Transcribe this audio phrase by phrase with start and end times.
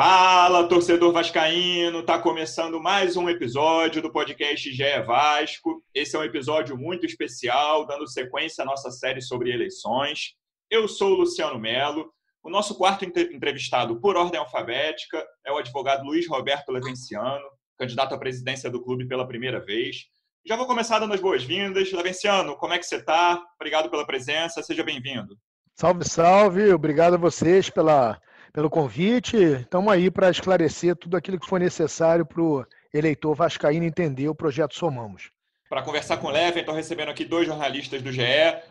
[0.00, 2.04] Fala, torcedor vascaíno!
[2.04, 5.82] Tá começando mais um episódio do podcast GE Vasco.
[5.92, 10.36] Esse é um episódio muito especial, dando sequência à nossa série sobre eleições.
[10.70, 12.12] Eu sou o Luciano Melo.
[12.44, 18.18] O nosso quarto entrevistado por ordem alfabética é o advogado Luiz Roberto Levenciano, candidato à
[18.18, 20.04] presidência do clube pela primeira vez.
[20.46, 21.90] Já vou começar dando as boas-vindas.
[21.92, 23.42] Levenciano, como é que você está?
[23.56, 25.36] Obrigado pela presença, seja bem-vindo.
[25.74, 26.72] Salve, salve!
[26.72, 28.16] Obrigado a vocês pela
[28.58, 29.36] pelo convite.
[29.36, 34.34] Estamos aí para esclarecer tudo aquilo que for necessário para o eleitor vascaíno entender o
[34.34, 35.30] projeto Somamos.
[35.70, 38.24] Para conversar com o Leven, estou recebendo aqui dois jornalistas do GE.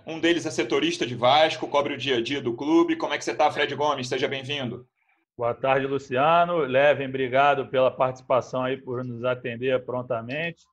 [0.05, 2.97] Um deles é setorista de Vasco, cobre o dia a dia do clube.
[2.97, 4.09] Como é que você está, Fred Gomes?
[4.09, 4.85] Seja bem-vindo.
[5.37, 6.65] Boa tarde, Luciano.
[6.65, 10.65] Leven, obrigado pela participação aí, por nos atender prontamente.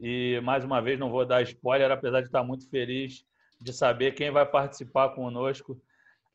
[0.00, 3.24] E, mais uma vez, não vou dar spoiler, apesar de estar muito feliz
[3.60, 5.76] de saber quem vai participar conosco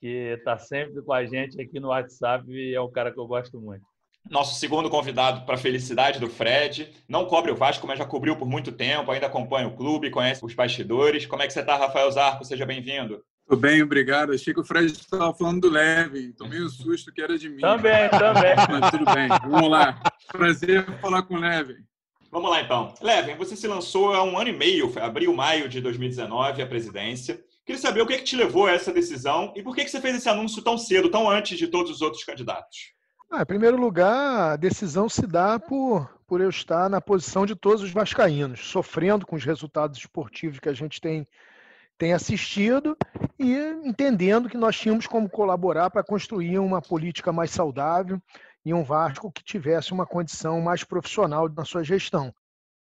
[0.01, 3.27] que está sempre com a gente aqui no WhatsApp e é um cara que eu
[3.27, 3.85] gosto muito.
[4.27, 6.91] Nosso segundo convidado para a felicidade do Fred.
[7.07, 10.43] Não cobre o Vasco, mas já cobriu por muito tempo, ainda acompanha o clube, conhece
[10.43, 11.25] os bastidores.
[11.27, 12.43] Como é que você está, Rafael Zarco?
[12.43, 13.23] Seja bem-vindo.
[13.47, 14.31] Tudo bem, obrigado.
[14.31, 16.33] Achei que o Fred estava falando do Leve.
[16.33, 17.61] Tomei um susto que era de mim.
[17.61, 18.55] Também, também.
[18.69, 19.27] Mas tudo bem.
[19.49, 20.01] Vamos lá.
[20.31, 21.75] Prazer falar com o Leve.
[22.31, 22.93] Vamos lá, então.
[23.01, 27.43] Leven, você se lançou há um ano e meio, abril, maio de 2019, a presidência.
[27.65, 29.91] Queria saber o que, é que te levou a essa decisão e por que, que
[29.91, 32.93] você fez esse anúncio tão cedo, tão antes de todos os outros candidatos.
[33.29, 37.55] Ah, em primeiro lugar, a decisão se dá por, por eu estar na posição de
[37.55, 41.25] todos os vascaínos, sofrendo com os resultados esportivos que a gente tem,
[41.97, 42.97] tem assistido
[43.39, 48.21] e entendendo que nós tínhamos como colaborar para construir uma política mais saudável
[48.65, 52.33] e um Vasco que tivesse uma condição mais profissional na sua gestão.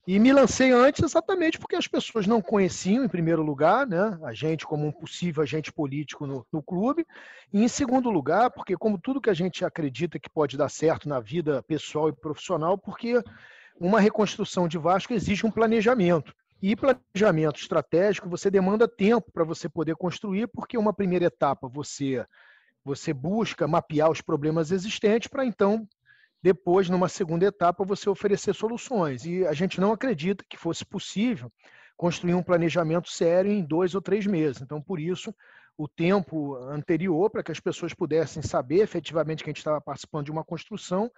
[0.05, 4.33] E me lancei antes exatamente porque as pessoas não conheciam, em primeiro lugar, né, a
[4.33, 7.07] gente como um possível agente político no, no, clube,
[7.53, 11.09] e em segundo lugar, porque como tudo que a gente acredita que pode dar certo
[11.09, 13.23] na vida pessoal e profissional, porque
[13.79, 16.35] uma reconstrução de Vasco exige um planejamento.
[16.61, 22.25] E planejamento estratégico, você demanda tempo para você poder construir, porque uma primeira etapa você
[22.85, 25.87] você busca mapear os problemas existentes para então
[26.43, 29.25] depois, numa segunda etapa, você oferecer soluções.
[29.25, 31.51] E a gente não acredita que fosse possível
[31.97, 34.61] construir um planejamento sério em dois ou três meses.
[34.61, 35.33] Então, por isso,
[35.79, 40.25] o tempo anterior, para que as pessoas pudessem saber efetivamente que a gente estava participando
[40.25, 41.11] de uma construção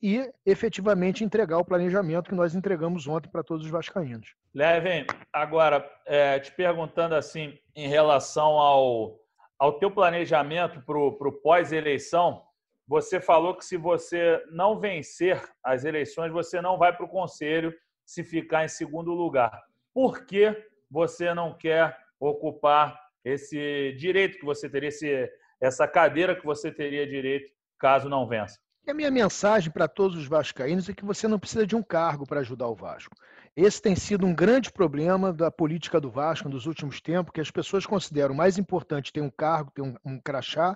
[0.00, 4.34] e efetivamente entregar o planejamento que nós entregamos ontem para todos os vascaínos.
[4.54, 9.18] Levem, agora, é, te perguntando assim, em relação ao,
[9.58, 12.44] ao teu planejamento para o pós-eleição,
[12.88, 17.74] você falou que se você não vencer as eleições, você não vai para o conselho
[18.04, 19.62] se ficar em segundo lugar.
[19.92, 20.56] Por que
[20.90, 27.06] você não quer ocupar esse direito que você teria, esse, essa cadeira que você teria
[27.06, 28.58] direito caso não vença?
[28.88, 32.26] A minha mensagem para todos os vascaínos é que você não precisa de um cargo
[32.26, 33.14] para ajudar o Vasco.
[33.54, 37.50] Esse tem sido um grande problema da política do Vasco nos últimos tempos, que as
[37.50, 40.74] pessoas consideram mais importante ter um cargo, ter um, um crachá,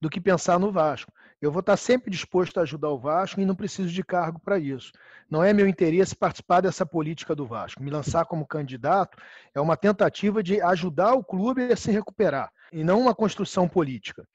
[0.00, 1.12] do que pensar no Vasco.
[1.40, 4.58] Eu vou estar sempre disposto a ajudar o Vasco e não preciso de cargo para
[4.58, 4.92] isso.
[5.30, 7.82] Não é meu interesse participar dessa política do Vasco.
[7.82, 9.16] Me lançar como candidato
[9.54, 14.26] é uma tentativa de ajudar o clube a se recuperar e não uma construção política.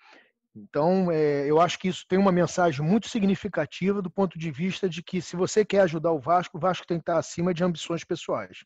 [0.55, 4.87] Então, é, eu acho que isso tem uma mensagem muito significativa do ponto de vista
[4.87, 7.63] de que, se você quer ajudar o Vasco, o Vasco tem que estar acima de
[7.63, 8.63] ambições pessoais.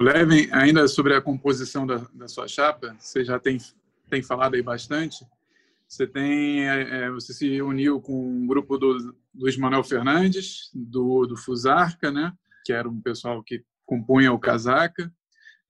[0.00, 3.58] Levem, ainda sobre a composição da, da sua chapa, você já tem,
[4.08, 5.24] tem falado aí bastante.
[5.92, 11.26] Você tem, é, é, você se uniu com um grupo do Luiz Manuel Fernandes, do,
[11.26, 12.32] do Fusarca, né?
[12.64, 15.12] Que era um pessoal que compunha o Casaca.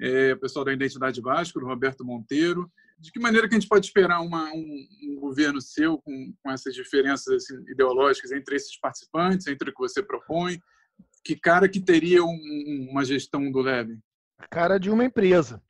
[0.01, 2.71] É, o pessoal da Identidade Vasco, do Roberto Monteiro.
[3.01, 6.53] De que maneira que a gente pode esperar uma, um, um, governo seu com, com
[6.53, 10.61] essas diferenças assim, ideológicas entre esses participantes, entre o que você propõe?
[11.25, 13.99] Que cara que teria um, uma gestão do Leve?
[14.39, 15.61] A cara de uma empresa.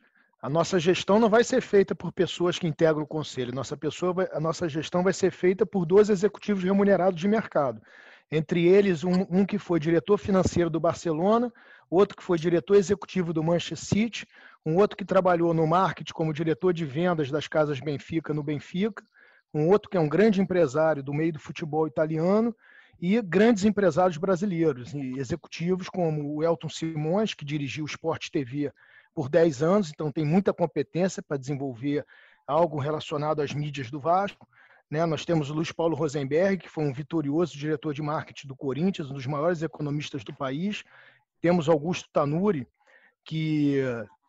[0.42, 3.54] A nossa gestão não vai ser feita por pessoas que integram o conselho.
[3.54, 7.80] Nossa pessoa a nossa gestão vai ser feita por dois executivos remunerados de mercado.
[8.28, 11.52] Entre eles, um, um, que foi diretor financeiro do Barcelona,
[11.88, 14.26] outro que foi diretor executivo do Manchester City,
[14.66, 19.04] um outro que trabalhou no marketing como diretor de vendas das casas Benfica no Benfica,
[19.54, 22.52] um outro que é um grande empresário do meio do futebol italiano
[23.00, 28.72] e grandes empresários brasileiros e executivos como o Elton Simões, que dirigiu o Sport TV
[29.14, 32.05] por 10 anos, então tem muita competência para desenvolver
[32.47, 34.49] algo relacionado às mídias do Vasco.
[34.91, 35.05] Né?
[35.06, 39.11] Nós temos o Luiz Paulo Rosenberg, que foi um vitorioso diretor de marketing do Corinthians,
[39.11, 40.85] um dos maiores economistas do país.
[41.41, 42.67] Temos Augusto Tanuri,
[43.25, 43.79] que,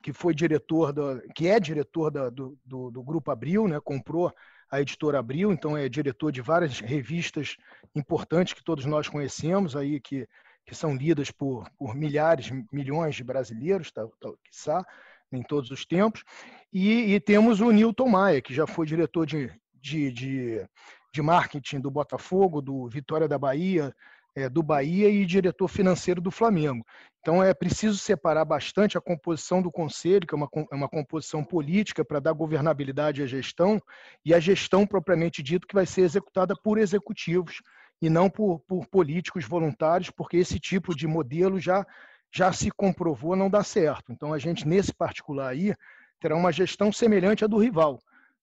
[0.02, 3.80] que foi diretor, da, que é diretor da, do, do, do, Grupo Abril, né?
[3.80, 4.34] comprou
[4.70, 7.58] a editora Abril, então é diretor de várias revistas
[7.96, 10.28] importantes que todos nós conhecemos aí, que,
[10.66, 14.86] que são lidas por, por milhares, milhões de brasileiros, tá, tá, quiçá,
[15.32, 16.24] em todos os tempos.
[16.72, 19.52] E, e, temos o Newton Maia, que já foi diretor de,
[19.82, 20.68] de, de,
[21.14, 23.94] de marketing do Botafogo, do Vitória da Bahia,
[24.36, 26.86] é, do Bahia e diretor financeiro do Flamengo.
[27.20, 31.44] Então é preciso separar bastante a composição do conselho, que é uma, é uma composição
[31.44, 33.82] política para dar governabilidade à gestão,
[34.26, 37.62] e a gestão propriamente dito que vai ser executada por executivos
[38.04, 41.88] e não por, por políticos voluntários, porque esse tipo de modelo já,
[42.36, 44.12] já se comprovou não dá certo.
[44.12, 45.74] Então a gente, nesse particular aí,
[46.20, 47.98] terá uma gestão semelhante à do rival,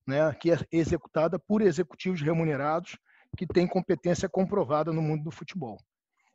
[0.06, 2.96] né, que é executada por executivos remunerados
[3.36, 5.76] que têm competência comprovada no mundo do futebol.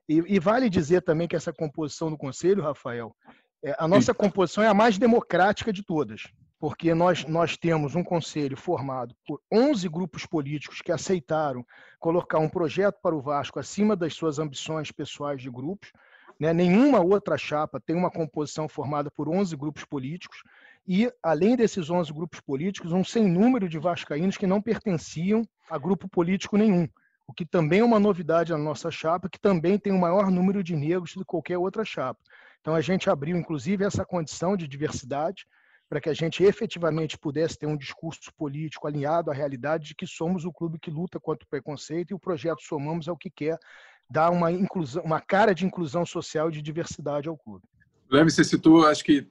[0.08, 3.16] E, e, vale dizer também que essa composição do conselho, Rafael,
[3.64, 6.22] é, a nossa composição é a mais democrática de todas,
[6.66, 11.64] porque nós, nós temos um conselho formado por 11 grupos políticos que aceitaram
[12.00, 15.92] colocar um projeto para o Vasco acima das suas ambições pessoais de grupos.
[16.40, 16.52] Né?
[16.54, 20.42] Nenhuma outra chapa tem uma composição formada por 11 grupos políticos
[20.88, 25.78] e, além desses 11 grupos políticos, um sem número de vascaínos que não pertenciam a
[25.78, 26.90] grupo político nenhum
[27.28, 30.64] o que também é uma novidade na nossa chapa, que também tem o maior número
[30.64, 32.20] de negros do que qualquer outra chapa.
[32.62, 35.48] Então a gente abriu, inclusive, essa condição de diversidade
[35.90, 40.08] para que a gente efetivamente pudesse ter um discurso político alinhado à realidade de que
[40.08, 43.30] somos o clube que luta contra o preconceito e o projeto Somamos é o que
[43.30, 43.58] quer
[44.10, 47.66] dar uma inclusão, uma cara de inclusão social e de diversidade ao clube.
[48.10, 49.28] Leme, você citou, acho que,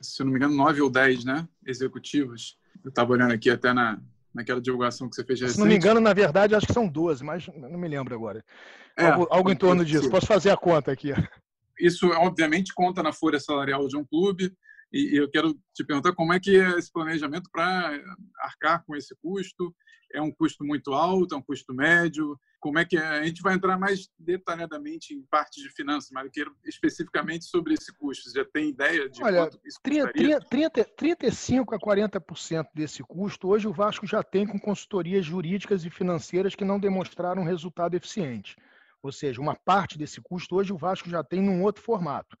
[0.00, 2.58] se não me engano, nove ou dez, né, executivos.
[2.84, 4.00] Eu estava olhando aqui até na,
[4.32, 5.54] naquela divulgação que você fez recente.
[5.54, 8.44] Se não me engano, na verdade, acho que são 12, mas não me lembro agora.
[8.96, 10.10] É, algo, algo em torno disso.
[10.10, 11.12] Posso fazer a conta aqui.
[11.78, 14.52] Isso, obviamente, conta na folha salarial de um clube.
[14.92, 18.00] E eu quero te perguntar como é que é esse planejamento para
[18.40, 19.74] arcar com esse custo.
[20.12, 22.38] É um custo muito alto, é um custo médio?
[22.58, 23.06] Como é que é?
[23.06, 27.74] A gente vai entrar mais detalhadamente em parte de finanças, mas eu quero especificamente sobre
[27.74, 28.28] esse custo.
[28.28, 33.48] Você já tem ideia de Olha, quanto isso 30, 30, 35 a 40% desse custo,
[33.48, 38.56] hoje o Vasco já tem com consultorias jurídicas e financeiras que não demonstraram resultado eficiente.
[39.02, 42.36] Ou seja, uma parte desse custo hoje o Vasco já tem num outro formato.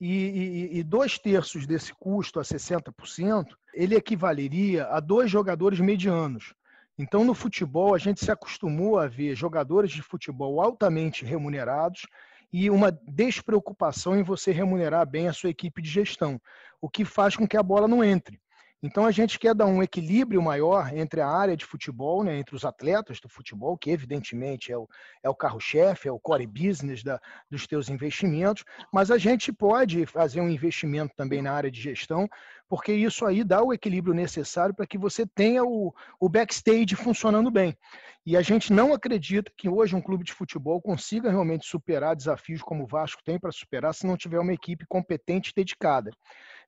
[0.00, 6.54] E, e, e, dois terços desse custo, a 60%, ele equivaleria a dois jogadores medianos.
[6.96, 12.06] Então, no futebol, a gente se acostumou a ver jogadores de futebol altamente remunerados
[12.52, 16.40] e uma despreocupação em você remunerar bem a sua equipe de gestão,
[16.80, 18.40] o que faz com que a bola não entre.
[18.80, 22.54] Então a gente quer dar um equilíbrio maior entre a área de futebol, né, entre
[22.54, 24.88] os atletas do futebol, que evidentemente é o,
[25.20, 27.20] é o carro-chefe, é o core business da,
[27.50, 32.28] dos teus investimentos, mas a gente pode fazer um investimento também na área de gestão,
[32.68, 37.50] porque isso aí dá o equilíbrio necessário para que você tenha o, o backstage funcionando
[37.50, 37.76] bem.
[38.24, 42.60] E a gente não acredita que hoje um clube de futebol consiga realmente superar desafios
[42.60, 46.10] como o Vasco tem para superar se não tiver uma equipe competente e dedicada.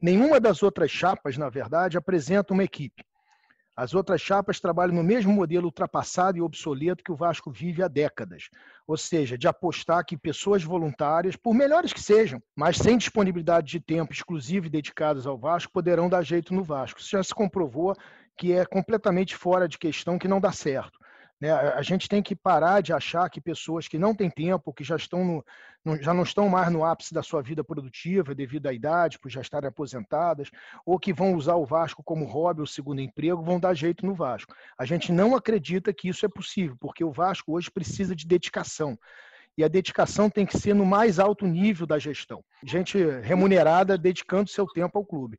[0.00, 3.04] Nenhuma das outras chapas, na verdade, apresenta uma equipe.
[3.76, 7.88] As outras chapas trabalham no mesmo modelo ultrapassado e obsoleto que o Vasco vive há
[7.88, 8.50] décadas.
[8.87, 13.80] Ou seja, de apostar que pessoas voluntárias, por melhores que sejam, mas sem disponibilidade de
[13.80, 17.00] tempo exclusivo e dedicadas ao Vasco, poderão dar jeito no Vasco.
[17.00, 17.97] Isso já se comprovou
[18.37, 21.00] que é completamente fora de questão, que não dá certo.
[21.40, 21.50] Né?
[21.50, 24.97] A gente tem que parar de achar que pessoas que não têm tempo, que já,
[24.97, 25.44] estão no,
[25.82, 29.30] no, já não estão mais no ápice da sua vida produtiva devido à idade, por
[29.30, 30.50] já estarem aposentadas,
[30.85, 34.14] ou que vão usar o Vasco como hobby ou segundo emprego, vão dar jeito no
[34.14, 34.54] Vasco.
[34.76, 38.99] A gente não acredita que isso é possível, porque o Vasco hoje precisa de dedicação.
[39.56, 42.42] E a dedicação tem que ser no mais alto nível da gestão.
[42.64, 45.38] Gente remunerada dedicando seu tempo ao clube.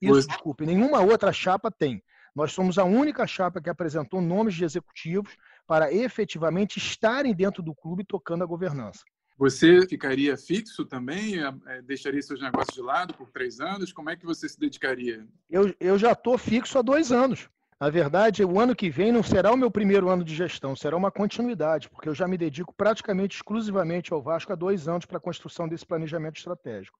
[0.00, 2.02] Isso, desculpe, nenhuma outra chapa tem.
[2.36, 5.34] Nós somos a única chapa que apresentou nomes de executivos
[5.66, 9.00] para efetivamente estarem dentro do clube tocando a governança.
[9.38, 11.36] Você ficaria fixo também?
[11.66, 13.90] É, deixaria seus negócios de lado por três anos?
[13.90, 15.26] Como é que você se dedicaria?
[15.48, 17.48] Eu, eu já estou fixo há dois anos.
[17.80, 20.96] Na verdade, o ano que vem não será o meu primeiro ano de gestão, será
[20.96, 25.18] uma continuidade, porque eu já me dedico praticamente exclusivamente ao Vasco há dois anos para
[25.18, 26.98] a construção desse planejamento estratégico.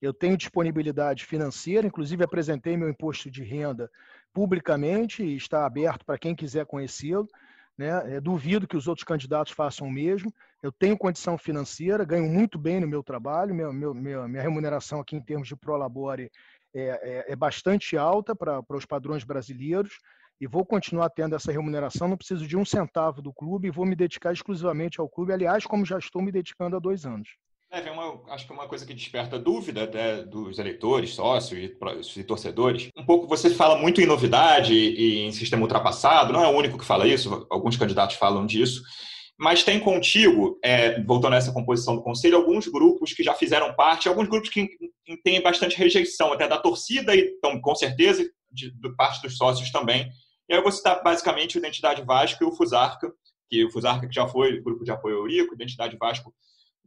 [0.00, 3.90] Eu tenho disponibilidade financeira, inclusive apresentei meu imposto de renda
[4.32, 7.28] publicamente está aberto para quem quiser conhecê-lo.
[7.76, 8.16] né?
[8.16, 10.32] É, duvido que os outros candidatos façam o mesmo.
[10.62, 15.16] Eu tenho condição financeira, ganho muito bem no meu trabalho, meu, meu, minha remuneração aqui
[15.16, 16.30] em termos de prolabore
[16.74, 16.80] é,
[17.28, 19.98] é, é bastante alta para os padrões brasileiros
[20.40, 22.08] e vou continuar tendo essa remuneração.
[22.08, 25.64] Não preciso de um centavo do clube e vou me dedicar exclusivamente ao clube, aliás,
[25.64, 27.36] como já estou me dedicando há dois anos.
[27.70, 31.70] É, uma, acho que uma coisa que desperta dúvida até dos eleitores, sócios
[32.16, 32.88] e, torcedores.
[32.96, 36.78] Um pouco, você fala muito em novidade e em sistema ultrapassado, não é o único
[36.78, 38.82] que fala isso, alguns candidatos falam disso,
[39.38, 43.74] mas tem contigo, é, voltando a essa composição do conselho, alguns grupos que já fizeram
[43.74, 44.66] parte, alguns grupos que
[45.22, 49.70] têm bastante rejeição, até da torcida e então, com certeza de, de parte dos sócios
[49.70, 50.08] também.
[50.48, 53.12] E aí eu vou citar basicamente o Identidade Vasco e o Fusarca,
[53.50, 56.32] que o Fusarca que já foi grupo de apoio Eurico, Identidade Vasco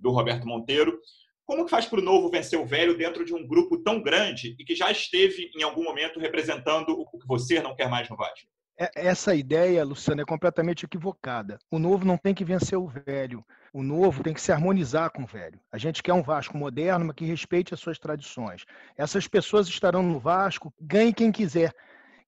[0.01, 0.99] do Roberto Monteiro.
[1.45, 4.55] Como que faz para o novo vencer o velho dentro de um grupo tão grande
[4.57, 8.15] e que já esteve em algum momento representando o que você não quer mais no
[8.15, 8.47] Vasco?
[8.79, 11.59] É, essa ideia, Luciano, é completamente equivocada.
[11.69, 13.45] O novo não tem que vencer o velho.
[13.73, 15.59] O novo tem que se harmonizar com o velho.
[15.71, 18.65] A gente quer um Vasco moderno, mas que respeite as suas tradições.
[18.97, 21.73] Essas pessoas estarão no Vasco, ganhe quem quiser.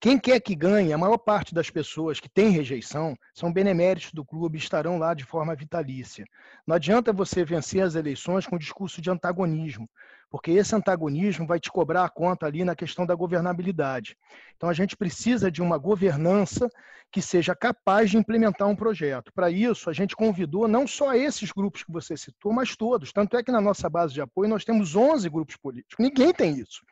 [0.04, 4.26] Quem quer que ganhe, a maior parte das pessoas que têm rejeição são beneméritos do
[4.26, 6.26] clube e estarão lá de forma vitalícia.
[6.68, 9.90] Não adianta você vencer as eleições com discurso de antagonismo,
[10.30, 14.18] porque esse antagonismo vai te cobrar a conta ali na questão da governabilidade.
[14.58, 16.68] Então a gente precisa de uma governança
[17.10, 19.32] que seja capaz de implementar um projeto.
[19.34, 23.14] Para isso, a gente convidou não só esses grupos que você citou, mas todos.
[23.14, 25.96] Tanto é que na nossa base de apoio nós temos 11 grupos políticos.
[25.98, 26.84] Ninguém tem isso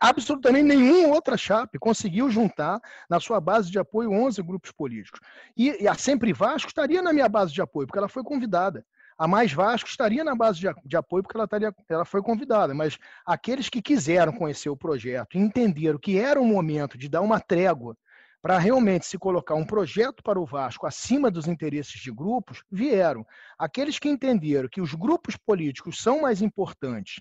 [0.00, 5.20] absolutamente nenhuma outra chape conseguiu juntar na sua base de apoio 11 grupos políticos.
[5.56, 8.84] E, e a Sempre Vasco estaria na minha base de apoio, porque ela foi convidada.
[9.18, 12.74] A Mais Vasco estaria na base de, de apoio, porque ela, estaria, ela foi convidada.
[12.74, 17.22] Mas aqueles que quiseram conhecer o projeto e entenderam que era o momento de dar
[17.22, 17.96] uma trégua
[18.42, 23.26] para realmente se colocar um projeto para o Vasco acima dos interesses de grupos, vieram.
[23.58, 27.20] Aqueles que entenderam que os grupos políticos são mais importantes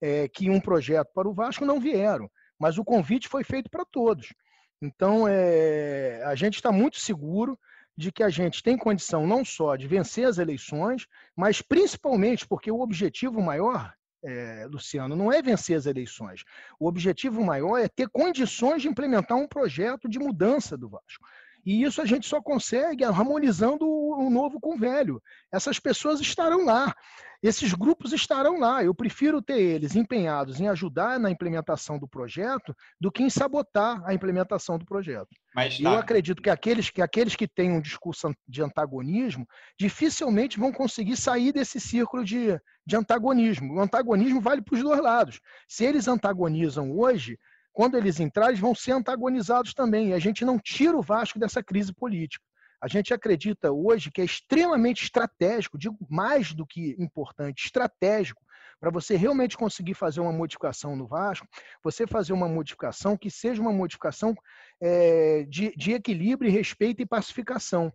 [0.00, 3.84] é, que um projeto para o Vasco não vieram, mas o convite foi feito para
[3.84, 4.32] todos.
[4.80, 7.58] Então, é, a gente está muito seguro
[7.96, 12.70] de que a gente tem condição não só de vencer as eleições, mas principalmente porque
[12.70, 13.92] o objetivo maior,
[14.24, 16.44] é, Luciano, não é vencer as eleições.
[16.78, 21.26] O objetivo maior é ter condições de implementar um projeto de mudança do Vasco.
[21.68, 25.22] E isso a gente só consegue harmonizando o novo com o velho.
[25.52, 26.94] Essas pessoas estarão lá
[27.42, 28.82] esses grupos estarão lá.
[28.82, 34.02] Eu prefiro ter eles empenhados em ajudar na implementação do projeto do que em sabotar
[34.04, 35.28] a implementação do projeto.
[35.54, 35.90] Mas, tá.
[35.90, 39.46] Eu acredito que aqueles, que aqueles que têm um discurso de antagonismo
[39.78, 43.74] dificilmente vão conseguir sair desse círculo de, de antagonismo.
[43.74, 45.40] O antagonismo vale para os dois lados.
[45.68, 47.38] Se eles antagonizam hoje,
[47.78, 50.08] quando eles entrarem, eles vão ser antagonizados também.
[50.08, 52.44] E a gente não tira o Vasco dessa crise política.
[52.82, 58.42] A gente acredita hoje que é extremamente estratégico, digo mais do que importante, estratégico,
[58.80, 61.46] para você realmente conseguir fazer uma modificação no Vasco,
[61.80, 64.34] você fazer uma modificação que seja uma modificação
[64.82, 67.92] é, de, de, equilíbrio, respeito e pacificação.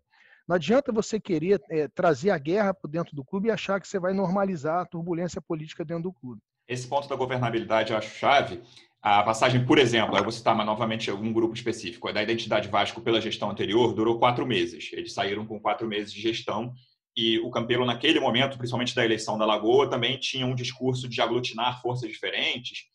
[0.48, 3.88] Não adianta você querer é, trazer a guerra para dentro do clube e achar que
[3.90, 6.42] você vai normalizar a turbulência política dentro do clube.
[6.70, 8.64] Esse ponto da governabilidade eu acho chave.
[9.04, 13.02] A passagem, por exemplo, eu vou citar novamente um grupo específico, é da Identidade Vasco
[13.02, 14.92] pela gestão anterior, durou quatro meses.
[14.94, 16.74] Eles saíram com quatro meses de gestão
[17.14, 21.22] e o Campelo, naquele momento, principalmente da eleição da Lagoa, também tinha um discurso de
[21.22, 22.86] aglutinar forças diferentes.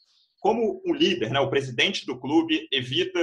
[0.41, 3.21] Como o líder, né, o presidente do clube, evita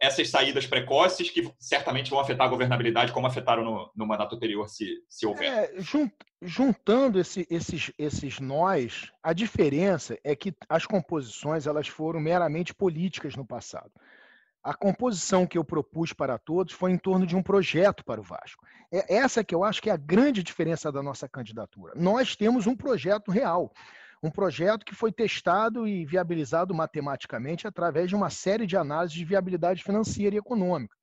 [0.00, 4.68] essas saídas precoces que certamente vão afetar a governabilidade, como afetaram no, no mandato anterior,
[4.68, 5.50] se, se houver.
[5.50, 5.74] É,
[6.42, 13.34] juntando esse, esses, esses nós, a diferença é que as composições elas foram meramente políticas
[13.36, 13.90] no passado.
[14.62, 18.24] A composição que eu propus para todos foi em torno de um projeto para o
[18.24, 18.66] Vasco.
[18.92, 21.92] É essa que eu acho que é a grande diferença da nossa candidatura.
[21.94, 23.72] Nós temos um projeto real
[24.22, 29.24] um projeto que foi testado e viabilizado matematicamente através de uma série de análises de
[29.24, 30.96] viabilidade financeira e econômica.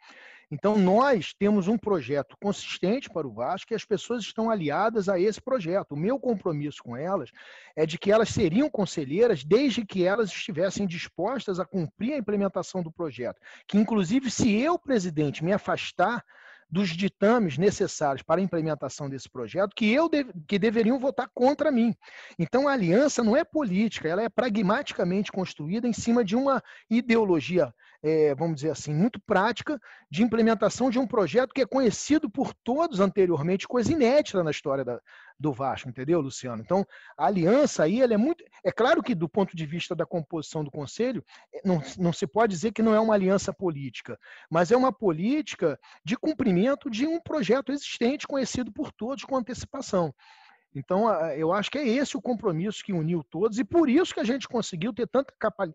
[0.54, 5.20] Então, nós temos um projeto consistente para o Vasco e as pessoas estão aliadas a
[5.20, 5.94] esse projeto.
[5.94, 7.32] O meu compromisso com elas
[7.76, 12.84] é de que elas seriam conselheiras desde que elas estivessem dispostas a cumprir a implementação
[12.84, 13.42] do projeto.
[13.68, 16.24] Que, inclusive, se eu, presidente, me afastar
[16.74, 20.10] dos ditames necessários para a implementação desse projeto que eu
[20.48, 21.96] que deveriam votar contra mim.
[22.40, 27.72] Então a aliança não é política, ela é pragmaticamente construída em cima de uma ideologia,
[28.04, 29.80] é, vamos dizer assim, muito prática
[30.12, 34.84] de implementação de um projeto que é conhecido por todos anteriormente, coisa inédita na história
[34.84, 35.00] da,
[35.40, 36.62] do Vasco, entendeu, Luciano?
[36.62, 36.86] Então,
[37.18, 38.44] a aliança aí, ela é muito.
[38.64, 42.28] É claro que, do ponto de vista da composição do conselho, é, não, não se
[42.28, 44.20] pode dizer que não é uma aliança política,
[44.50, 50.14] mas é uma política de cumprimento de um projeto existente, conhecido por todos com antecipação.
[50.76, 54.20] Então, eu acho que é esse o compromisso que uniu todos, e por isso que
[54.20, 55.34] a gente conseguiu ter tanta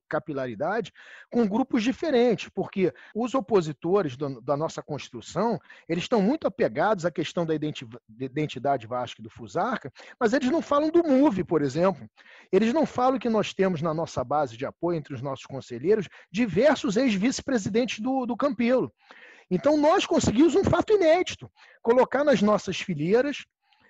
[0.09, 0.93] capilaridade
[1.31, 7.47] com grupos diferentes, porque os opositores da nossa construção, eles estão muito apegados à questão
[7.47, 12.09] da identidade Vasco do Fusarca, mas eles não falam do MOVE, por exemplo.
[12.51, 16.09] Eles não falam que nós temos na nossa base de apoio, entre os nossos conselheiros,
[16.31, 18.93] diversos ex-vice-presidentes do, do Campelo.
[19.51, 21.51] Então, nós conseguimos um fato inédito:
[21.83, 23.47] colocar nas nossas fileiras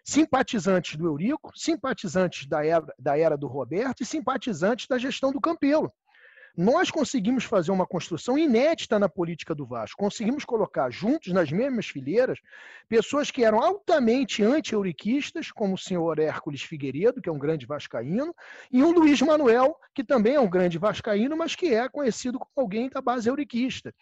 [0.09, 5.39] simpatizantes do Eurico, simpatizantes da era, da era do Roberto e simpatizantes da gestão do
[5.39, 5.93] Campelo.
[6.57, 10.03] Nós conseguimos fazer uma construção inédita na política do Vasco.
[10.03, 12.41] Conseguimos colocar juntos, nas mesmas fileiras,
[12.89, 18.35] pessoas que eram altamente anti-euriquistas, como o senhor Hércules Figueiredo, que é um grande vascaíno,
[18.73, 22.51] e um Luiz Manuel, que também é um grande vascaíno, mas que é conhecido como
[22.57, 23.95] alguém da base euriquista.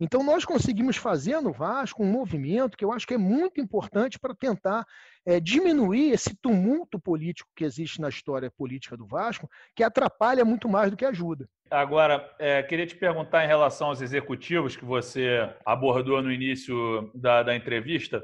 [0.00, 4.18] Então, nós conseguimos fazer no Vasco um movimento que eu acho que é muito importante
[4.18, 4.84] para tentar
[5.26, 10.68] é, diminuir esse tumulto político que existe na história política do Vasco, que atrapalha muito
[10.68, 11.48] mais do que ajuda.
[11.70, 17.42] Agora, é, queria te perguntar em relação aos executivos que você abordou no início da,
[17.42, 18.22] da entrevista.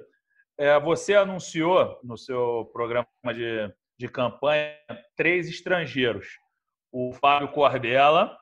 [0.58, 4.74] É, você anunciou no seu programa de, de campanha
[5.14, 6.26] três estrangeiros:
[6.90, 8.36] o Fábio Cordella,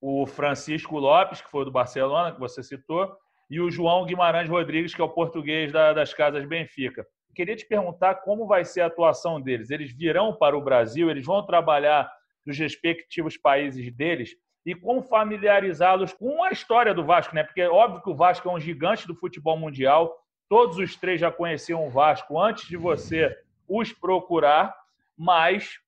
[0.00, 3.14] o Francisco Lopes, que foi do Barcelona, que você citou,
[3.50, 7.66] e o João Guimarães Rodrigues, que é o português da, das Casas Benfica queria te
[7.66, 9.70] perguntar como vai ser a atuação deles.
[9.70, 12.10] Eles virão para o Brasil, eles vão trabalhar
[12.44, 17.44] nos respectivos países deles e como familiarizá-los com a história do Vasco, né?
[17.44, 20.16] Porque é óbvio que o Vasco é um gigante do futebol mundial.
[20.48, 23.36] Todos os três já conheciam o Vasco antes de você
[23.68, 24.74] os procurar,
[25.16, 25.78] mas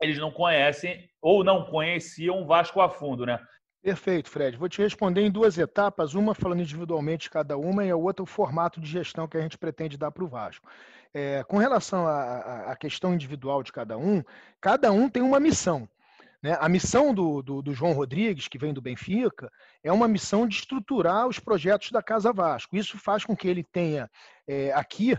[0.00, 3.40] eles não conhecem ou não conheciam o Vasco a fundo, né?
[3.84, 4.56] Perfeito, Fred.
[4.56, 8.26] Vou te responder em duas etapas, uma falando individualmente cada uma e a outra o
[8.26, 10.66] formato de gestão que a gente pretende dar para o Vasco.
[11.12, 14.24] É, com relação à questão individual de cada um,
[14.58, 15.86] cada um tem uma missão.
[16.42, 16.56] Né?
[16.58, 20.56] A missão do, do, do, João Rodrigues, que vem do Benfica, é uma missão de
[20.56, 22.74] estruturar os projetos da Casa Vasco.
[22.74, 24.10] Isso faz com que ele tenha
[24.48, 25.14] é, aqui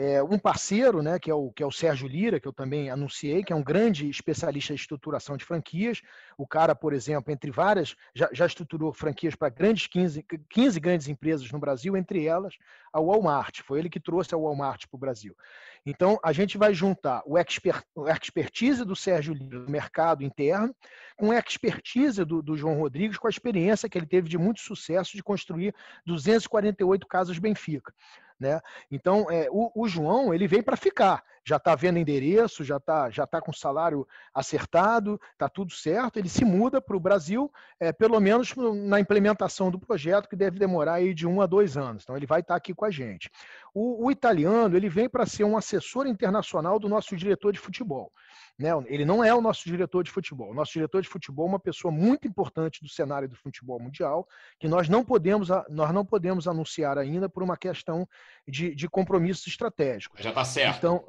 [0.00, 2.88] é, um parceiro, né, que é, o, que é o Sérgio Lira, que eu também
[2.88, 6.02] anunciei, que é um grande especialista em estruturação de franquias.
[6.36, 11.08] O cara, por exemplo, entre várias, já, já estruturou franquias para grandes 15, 15 grandes
[11.08, 12.54] empresas no Brasil, entre elas
[12.92, 13.62] a Walmart.
[13.62, 15.36] Foi ele que trouxe a Walmart para o Brasil.
[15.84, 20.72] Então, a gente vai juntar o, expert, a expertise do Sérgio Lira no mercado interno
[21.16, 24.60] com a expertise do, do João Rodrigues, com a experiência que ele teve de muito
[24.60, 25.74] sucesso de construir
[26.06, 27.92] 248 casas Benfica.
[28.38, 28.60] Né?
[28.90, 31.24] Então, é, o, o, João ele vem para ficar.
[31.48, 36.18] Já está vendo endereço, já está já tá com salário acertado, está tudo certo.
[36.18, 38.54] Ele se muda para o Brasil, é, pelo menos
[38.86, 42.02] na implementação do projeto, que deve demorar aí de um a dois anos.
[42.02, 43.30] Então, ele vai estar tá aqui com a gente.
[43.72, 48.12] O, o italiano ele vem para ser um assessor internacional do nosso diretor de futebol.
[48.58, 48.70] Né?
[48.86, 50.50] Ele não é o nosso diretor de futebol.
[50.50, 54.28] O nosso diretor de futebol é uma pessoa muito importante do cenário do futebol mundial,
[54.58, 58.06] que nós não podemos, nós não podemos anunciar ainda por uma questão
[58.46, 60.20] de, de compromissos estratégicos.
[60.20, 60.76] Já está certo.
[60.76, 61.04] Então,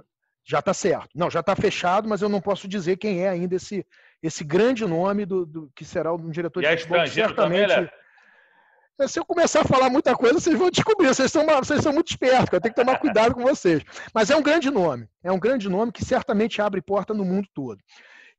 [0.45, 1.09] já está certo.
[1.15, 3.85] Não, já está fechado, mas eu não posso dizer quem é ainda esse,
[4.21, 7.07] esse grande nome do, do que será o diretor e de futebol.
[7.07, 7.67] certamente.
[7.69, 9.07] Também, né?
[9.07, 11.07] Se eu começar a falar muita coisa, vocês vão descobrir.
[11.07, 13.81] Vocês são, vocês são muito espertos, eu tenho que tomar cuidado com vocês.
[14.13, 15.07] Mas é um grande nome.
[15.23, 17.79] É um grande nome que certamente abre porta no mundo todo.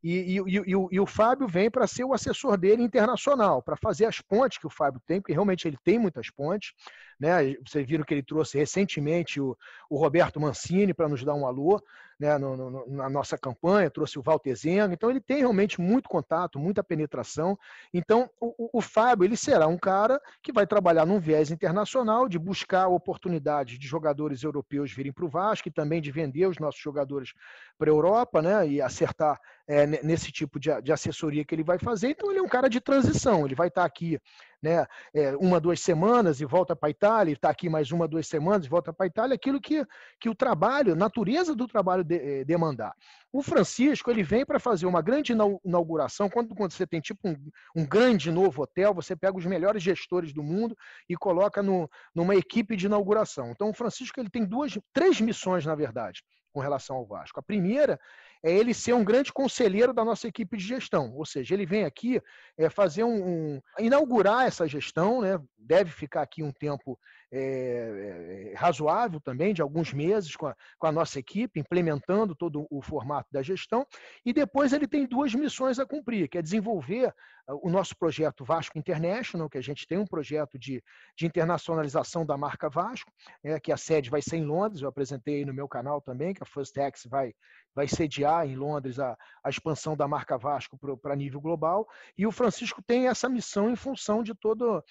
[0.02, 4.06] E, e, e, e, o Fábio vem para ser o assessor dele internacional, para fazer
[4.06, 6.72] as pontes que o Fábio tem, porque realmente ele tem muitas pontes.
[7.20, 7.54] Né?
[7.66, 9.56] Vocês viram que ele trouxe recentemente o,
[9.88, 11.80] o Roberto Mancini para nos dar um alô
[12.20, 12.36] né?
[12.36, 14.92] No, no, na nossa campanha, trouxe o Walter Zenga.
[14.92, 17.58] Então, ele tem realmente muito contato, muita penetração.
[17.94, 22.38] Então, o, o Fábio ele será um cara que vai trabalhar num viés internacional, de
[22.38, 26.80] buscar oportunidades de jogadores europeus virem para o Vasco e também de vender os nossos
[26.80, 27.32] jogadores
[27.78, 28.68] para a Europa né?
[28.68, 32.10] e acertar é, nesse tipo de, de assessoria que ele vai fazer.
[32.10, 33.46] Então, ele é um cara de transição.
[33.46, 34.20] Ele vai estar aqui
[34.62, 38.26] né, é, uma, duas semanas e volta para a Itália, está aqui mais uma, duas
[38.26, 39.84] semanas e volta para a Itália, aquilo que,
[40.18, 42.94] que o trabalho, a natureza do trabalho de, é, demandar.
[43.32, 45.32] O Francisco, ele vem para fazer uma grande
[45.64, 47.36] inauguração, quando, quando você tem tipo um,
[47.76, 50.76] um, grande novo hotel, você pega os melhores gestores do mundo
[51.08, 53.50] e coloca no, numa equipe de inauguração.
[53.50, 57.38] Então, o Francisco, ele tem duas, três missões, na verdade com relação ao Vasco.
[57.38, 57.98] A primeira
[58.42, 61.84] é ele ser um grande conselheiro da nossa equipe de gestão, ou seja, ele vem
[61.84, 62.20] aqui
[62.56, 66.98] é, fazer um, um inaugurar essa gestão, né, deve ficar aqui um tempo
[67.32, 72.82] é, razoável também, de alguns meses, com a, com a nossa equipe, implementando todo o
[72.82, 73.86] formato da gestão.
[74.24, 77.14] E depois ele tem duas missões a cumprir, que é desenvolver
[77.62, 80.82] o nosso projeto Vasco International, que a gente tem um projeto de,
[81.16, 83.10] de internacionalização da marca Vasco,
[83.42, 86.42] é, que a sede vai ser em Londres, eu apresentei no meu canal também, que
[86.42, 87.32] a First Tax vai,
[87.74, 92.32] vai sediar em Londres a, a expansão da marca Vasco para nível global, e o
[92.32, 94.84] Francisco tem essa missão em função de toda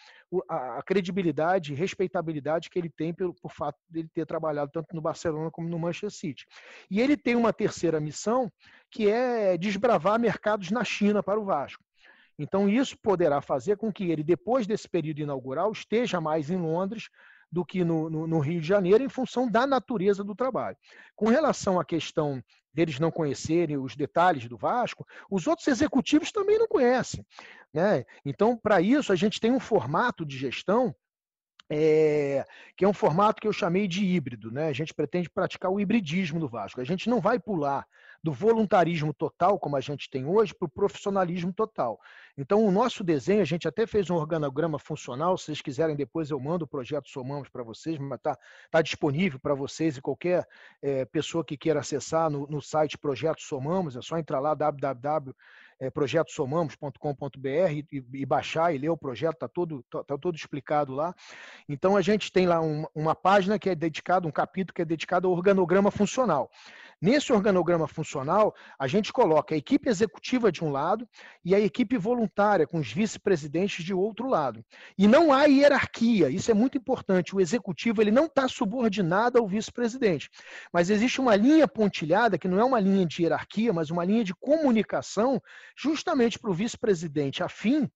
[0.50, 2.29] a, a credibilidade e respeitabilidade
[2.70, 5.80] que ele tem pelo, por fato de ele ter trabalhado tanto no Barcelona como no
[5.80, 6.46] Manchester City.
[6.90, 8.52] E ele tem uma terceira missão,
[8.92, 11.84] que é desbravar mercados na China para o Vasco.
[12.38, 17.10] Então, isso poderá fazer com que ele, depois desse período inaugural, esteja mais em Londres
[17.52, 20.78] do que no, no, no, Rio de Janeiro, em função da natureza do trabalho.
[21.16, 22.42] Com relação à questão
[22.74, 27.26] deles não conhecerem os detalhes do Vasco, os outros executivos também não conhecem.
[27.74, 28.06] Né?
[28.24, 30.96] Então, para isso, a gente tem um formato de gestão
[31.70, 34.52] é, que é um formato que eu chamei de híbrido.
[34.52, 34.68] Né?
[34.68, 36.82] A gente pretende praticar o hibridismo do Vasco.
[36.82, 37.86] A gente não vai pular
[38.22, 42.00] do voluntarismo total, como a gente tem hoje, para o profissionalismo total.
[42.38, 46.30] Então, o nosso desenho, a gente até fez um organograma funcional, se vocês quiserem, depois
[46.30, 48.38] eu mando o projeto Somamos para vocês, mas está
[48.70, 50.46] tá disponível para vocês e qualquer
[50.82, 55.34] é, pessoa que queira acessar no, no site Projeto Somamos, é só entrar lá, www
[55.80, 60.94] é, projetosomamos.com.br e, e, baixar e ler o projeto, está todo, tá, tá, todo explicado
[60.94, 61.16] lá.
[61.68, 64.86] Então a gente tem lá um, uma página que é dedicada, um capítulo que é
[64.86, 66.52] dedicado ao organograma funcional.
[67.02, 71.08] Nesse organograma funcional, a gente coloca a equipe executiva de um lado
[71.46, 74.64] e a equipe voluntária, com os vice-presidentes de outro lado.
[74.98, 77.34] E não há hierarquia, isso é muito importante.
[77.34, 80.30] O executivo ele não está subordinado ao vice-presidente.
[80.74, 84.26] Mas existe uma linha pontilhada, que não é uma linha de hierarquia, mas uma linha
[84.26, 85.42] de comunicação,
[85.78, 87.90] justamente para o vice-presidente afim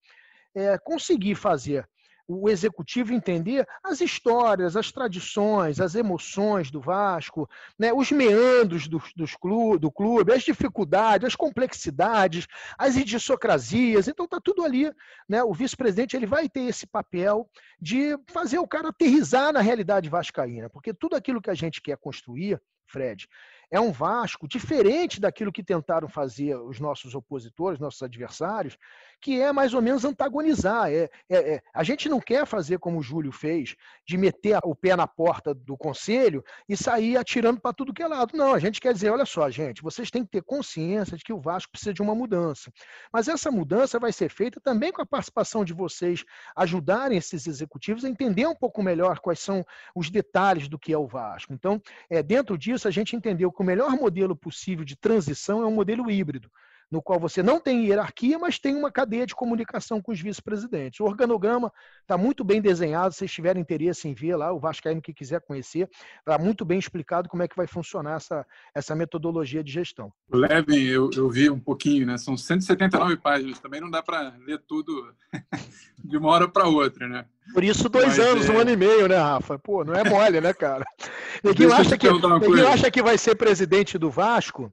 [0.56, 1.88] é, conseguir fazer
[2.28, 9.02] o executivo entender as histórias, as tradições, as emoções do Vasco, né, os meandros do,
[9.16, 14.08] dos clube, do clube, as dificuldades, as complexidades, as idiosincrasias.
[14.08, 14.92] Então está tudo ali.
[15.28, 15.44] Né?
[15.44, 20.70] O vice-presidente ele vai ter esse papel de fazer o cara aterrizar na realidade vascaína,
[20.70, 23.28] porque tudo aquilo que a gente quer construir, Fred,
[23.74, 28.78] é um Vasco diferente daquilo que tentaram fazer os nossos opositores, nossos adversários,
[29.24, 30.92] que é mais ou menos antagonizar.
[30.92, 33.74] É, é, é, a gente não quer fazer como o Júlio fez,
[34.06, 38.08] de meter o pé na porta do conselho e sair atirando para tudo que é
[38.08, 38.36] lado.
[38.36, 41.32] Não, a gente quer dizer, olha só, gente, vocês têm que ter consciência de que
[41.32, 42.70] o Vasco precisa de uma mudança.
[43.14, 48.04] Mas essa mudança vai ser feita também com a participação de vocês ajudarem esses executivos
[48.04, 51.54] a entender um pouco melhor quais são os detalhes do que é o Vasco.
[51.54, 55.66] Então, é, dentro disso, a gente entendeu que o melhor modelo possível de transição é
[55.66, 56.52] um modelo híbrido
[56.94, 61.00] no qual você não tem hierarquia, mas tem uma cadeia de comunicação com os vice-presidentes.
[61.00, 65.12] O organograma está muito bem desenhado, se tiverem interesse em ver lá, o Vascaíno que
[65.12, 69.72] quiser conhecer, está muito bem explicado como é que vai funcionar essa, essa metodologia de
[69.72, 70.14] gestão.
[70.32, 72.16] Levem, eu, eu vi um pouquinho, né?
[72.20, 75.16] São 179 páginas, também não dá para ler tudo
[75.98, 77.26] de uma hora para outra, né?
[77.56, 78.52] Por isso, dois Mas anos, é...
[78.52, 79.58] um ano e meio, né, Rafa?
[79.58, 80.86] Pô, não é mole, né, cara?
[81.44, 84.72] Ninguém acha, que, ninguém acha que vai ser presidente do Vasco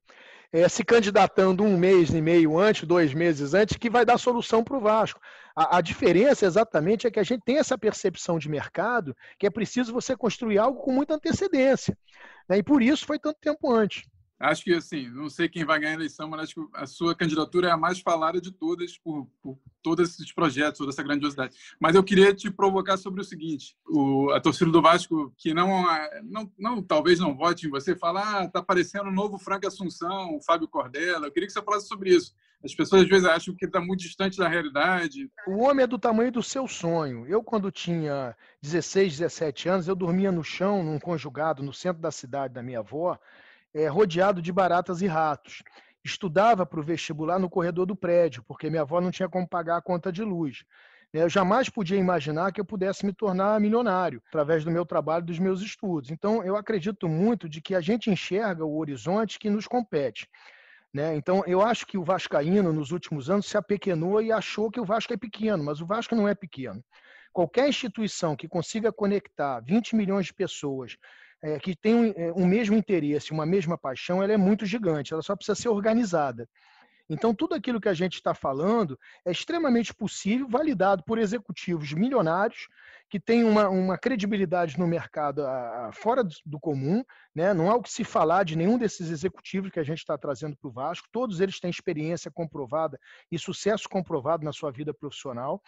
[0.53, 4.65] é, se candidatando um mês e meio antes, dois meses antes, que vai dar solução
[4.65, 5.21] para o Vasco.
[5.55, 9.51] A, a, diferença exatamente é que a gente tem essa percepção de mercado que é
[9.51, 11.97] preciso você construir algo com muita antecedência.
[12.49, 12.59] Né?
[12.59, 14.05] E por isso foi tanto tempo antes.
[14.41, 17.15] Acho que, assim, não sei quem vai ganhar a eleição, mas acho que a sua
[17.15, 21.55] candidatura é a mais falada de todas por, por todos esses projetos, toda essa grandiosidade.
[21.79, 25.85] Mas eu queria te provocar sobre o seguinte: o, a torcida do Vasco, que não,
[26.25, 30.35] não, não talvez não vote em você, fala, ah, tá parecendo o novo Frank Assunção,
[30.35, 31.27] o Fábio Cordela.
[31.27, 32.35] Eu queria que você falasse sobre isso.
[32.65, 35.31] As pessoas às vezes acham que está muito distante da realidade.
[35.47, 37.27] O homem é do tamanho do seu sonho.
[37.27, 42.11] Eu, quando tinha 16, 17 anos, eu dormia no chão, num conjugado, no centro da
[42.11, 43.19] cidade da minha avó
[43.75, 45.63] é, rodeado de baratas e ratos.
[46.05, 49.77] Estudava para o vestibular no corredor do prédio, porque minha avó não tinha como pagar
[49.77, 50.65] a conta de luz.
[51.13, 55.41] Eu jamais podia imaginar que eu pudesse me tornar milionário através do meu trabalho, dos
[55.41, 56.11] meus estudos.
[56.11, 60.29] Então, eu acredito muito de que a gente enxerga o horizonte que nos compete.
[60.95, 61.17] Né?
[61.17, 64.85] Então, eu acho que o Vascaíno, nos últimos anos, se apequenou e achou que o
[64.85, 66.83] Vasco é pequeno, mas o Vasco não é pequeno.
[67.33, 70.97] Qualquer instituição que consiga conectar 20 milhões de pessoas
[71.43, 75.13] é, que tem um, é, um mesmo interesse, uma mesma paixão, ela é muito gigante,
[75.13, 76.49] ela só precisa ser organizada.
[77.11, 82.69] Então, tudo aquilo que a gente está falando é extremamente possível, validado por executivos milionários
[83.09, 87.05] que têm uma, uma credibilidade no mercado a, a, fora do, do, comum.
[87.35, 87.53] Né?
[87.53, 90.57] Não há o que se falar de nenhum desses executivos que a gente está trazendo
[90.57, 91.09] para o Vasco.
[91.11, 92.97] Todos eles têm experiência comprovada
[93.29, 95.61] e sucesso comprovado na sua vida profissional.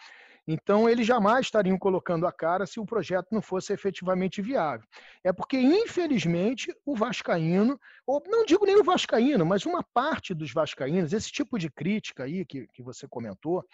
[0.45, 4.85] Então, eles jamais estariam colocando a cara se o projeto não fosse efetivamente viável.
[5.23, 10.51] É porque, infelizmente, o Vascaíno, ou não digo nem o Vascaíno, mas uma parte dos
[10.51, 13.65] Vascaínos, esse tipo de crítica aí que, que você comentou,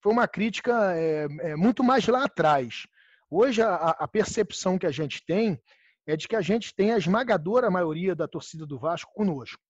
[0.00, 2.86] foi uma crítica é, é, muito mais lá atrás.
[3.28, 5.60] Hoje, a, a percepção que a gente tem
[6.06, 9.60] é de que a gente tem a esmagadora maioria da torcida do Vasco conosco.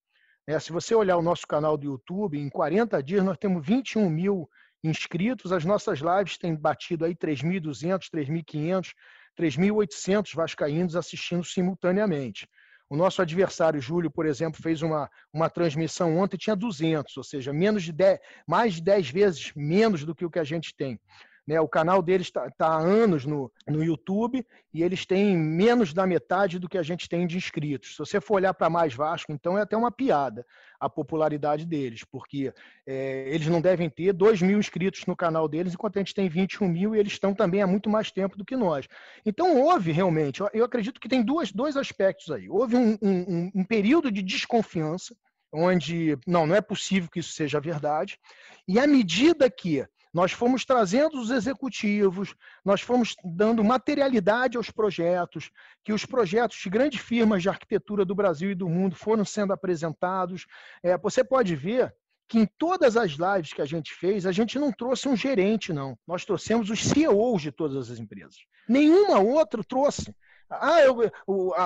[0.47, 4.11] É, se você olhar o nosso canal do YouTube, em 40 dias nós temos 21
[4.11, 4.49] mil
[4.85, 8.93] inscritos, as nossas lives têm batido aí 3.200, 3.500,
[9.37, 12.47] 3.800 vascaínos assistindo simultaneamente.
[12.89, 17.53] O nosso adversário, Júlio, por exemplo, fez uma, uma transmissão ontem, tinha 200, ou seja,
[17.53, 21.01] menos de 10, mais de 10 vezes menos do que o que a gente tem.
[21.47, 21.61] Né?
[21.61, 26.07] O canal deles está tá há anos no, no YouTube e eles têm menos da
[26.07, 27.93] metade do que a gente tem de inscritos.
[27.93, 30.47] Se você for olhar para mais Vasco, então é até uma piada
[30.81, 32.53] a popularidade deles, porque
[32.87, 36.29] é, eles não devem ter 2 mil inscritos no canal deles, enquanto a gente tem
[36.29, 38.87] 21 mil e eles estão também há muito mais tempo do que nós.
[39.25, 42.49] Então houve realmente, eu acredito que tem duas, dois aspectos aí.
[42.49, 45.15] Houve um, um, um período de desconfiança,
[45.53, 48.19] onde não, não é possível que isso seja verdade,
[48.67, 55.51] e à medida que nós fomos trazendo os executivos, nós fomos dando materialidade aos projetos,
[55.83, 59.53] que os projetos de grandes firmas de arquitetura do Brasil e do mundo foram sendo
[59.53, 60.47] apresentados.
[60.85, 61.93] É, você pode ver
[62.29, 65.73] que em todas as lives que a gente fez, a gente não trouxe um gerente,
[65.73, 65.99] não.
[66.07, 68.37] Nós trouxemos os CEOs de todas as empresas.
[68.69, 70.15] Nenhuma outra trouxe.
[70.61, 71.11] Ah, eu,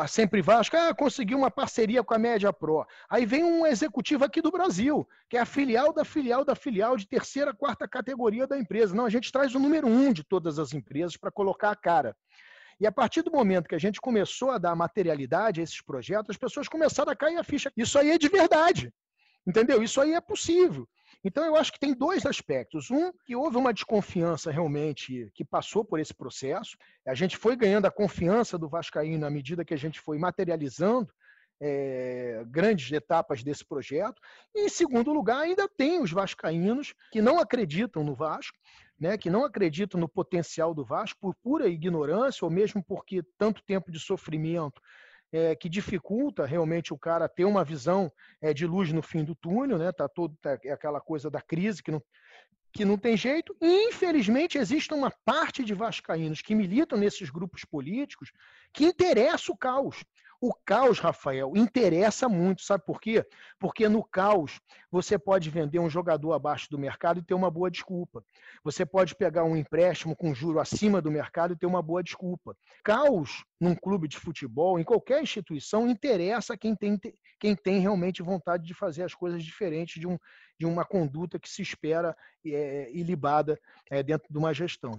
[0.09, 2.87] Sempre Vasco, ah, consegui uma parceria com a Média Pro.
[3.09, 6.97] Aí vem um executivo aqui do Brasil, que é a filial da filial da filial
[6.97, 8.95] de terceira, quarta categoria da empresa.
[8.95, 12.17] Não, a gente traz o número um de todas as empresas para colocar a cara.
[12.81, 16.31] E a partir do momento que a gente começou a dar materialidade a esses projetos,
[16.31, 17.73] as pessoas começaram a cair a ficha.
[17.77, 18.93] Isso aí é de verdade.
[19.47, 19.83] Entendeu?
[19.83, 20.89] Isso aí é possível.
[21.25, 22.91] Então, eu acho que tem dois aspectos.
[22.91, 26.77] Um, que houve uma desconfiança realmente que passou por esse processo.
[27.07, 31.13] A gente foi ganhando a confiança do Vascaíno à medida que a gente foi materializando
[31.61, 34.21] é, grandes etapas desse projeto.
[34.55, 38.57] E, em segundo lugar, ainda tem os vascaínos que não acreditam no Vasco,
[38.99, 43.63] né, que não acreditam no potencial do Vasco por pura ignorância, ou mesmo porque tanto
[43.65, 44.81] tempo de sofrimento
[45.33, 48.11] é, que dificulta realmente o cara ter uma visão
[48.41, 49.93] é, de luz no fim do túnel, né?
[49.93, 52.03] Tá todo tá, é aquela coisa da crise que não,
[52.73, 53.57] que não tem jeito.
[53.61, 58.31] E, infelizmente, existe uma parte de vascaínos que militam nesses grupos políticos
[58.73, 60.05] que interessa o caos.
[60.41, 63.27] O caos, Rafael, interessa muito, sabe por quê?
[63.59, 67.69] Porque no caos você pode vender um jogador abaixo do mercado e ter uma boa
[67.69, 68.25] desculpa.
[68.63, 72.57] Você pode pegar um empréstimo com juro acima do mercado e ter uma boa desculpa.
[72.85, 76.97] Caos num clube de futebol, em qualquer instituição, interessa quem tem,
[77.41, 80.17] quem tem realmente vontade de fazer as coisas diferentes de, um,
[80.57, 83.59] de uma conduta que se espera é, ilibada
[83.91, 84.93] é, dentro de uma gestão.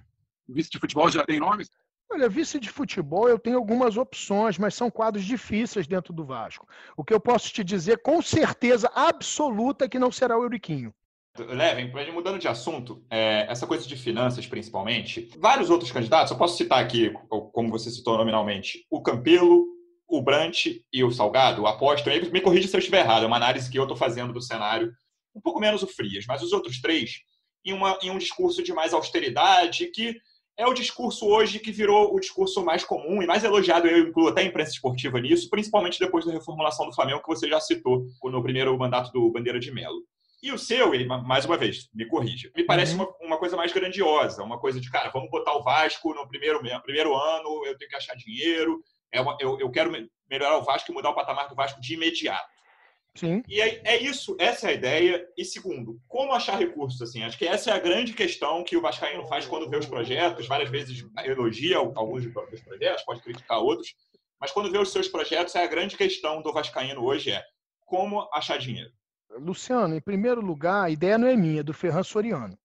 [0.50, 1.70] O vice de futebol já tem nomes?
[2.12, 6.68] Olha, vice de futebol eu tenho algumas opções, mas são quadros difíceis dentro do Vasco.
[6.98, 10.94] O que eu posso te dizer com certeza absoluta é que não será o Euriquinho.
[11.38, 16.58] Levem, mudando de assunto, é, essa coisa de finanças principalmente, vários outros candidatos, eu posso
[16.58, 17.14] citar aqui,
[17.54, 19.66] como você citou nominalmente, o Campelo,
[20.08, 23.70] o Brant e o Salgado, aposto, me corrija se eu estiver errado, é uma análise
[23.70, 24.92] que eu estou fazendo do cenário,
[25.34, 27.20] um pouco menos o Frias, mas os outros três,
[27.64, 30.20] em, uma, em um discurso de mais austeridade, que
[30.60, 34.28] é o discurso hoje que virou o discurso mais comum e mais elogiado, eu incluo
[34.28, 38.06] até a imprensa esportiva nisso, principalmente depois da reformulação do Flamengo, que você já citou
[38.22, 40.02] no primeiro mandato do Bandeira de Melo.
[40.44, 40.92] E o seu,
[41.24, 43.04] mais uma vez, me corrija, me parece uhum.
[43.04, 46.60] uma, uma, coisa mais grandiosa, uma coisa de, cara, vamos botar o Vasco no primeiro,
[46.84, 49.90] primeiro ano, eu tenho que achar dinheiro, é uma, eu, eu quero
[50.30, 52.59] melhorar o Vasco e mudar o patamar do Vasco de imediato.
[53.16, 53.44] Sim.
[53.48, 55.28] E é, é, isso, essa é a ideia.
[55.38, 57.02] E segundo, como achar recursos?
[57.02, 59.86] Assim, acho que essa é a grande questão que o Vascaíno faz quando vê os
[59.86, 60.48] projetos.
[60.48, 63.94] Várias vezes elogia alguns dos projetos, pode criticar outros,
[64.40, 67.44] mas quando vê os seus projetos, é a grande questão do Vascaíno hoje é
[67.86, 68.92] como achar dinheiro.
[69.38, 72.58] Luciano, em primeiro lugar, a ideia não é minha, é do Ferran Soriano.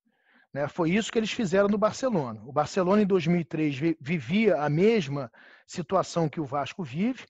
[0.53, 0.69] Né?
[0.69, 2.41] Foi isso que eles fizeram no Barcelona.
[2.47, 5.31] O Barcelona, em 2003, vivia a mesma
[5.67, 7.27] situação que o Vasco vive,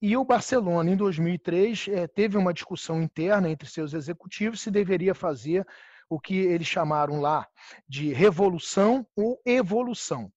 [0.00, 5.14] e o Barcelona, em 2003, eh, teve uma discussão interna entre seus executivos se deveria
[5.14, 5.66] fazer
[6.08, 7.46] o que eles chamaram lá
[7.88, 10.32] de revolução ou evolução.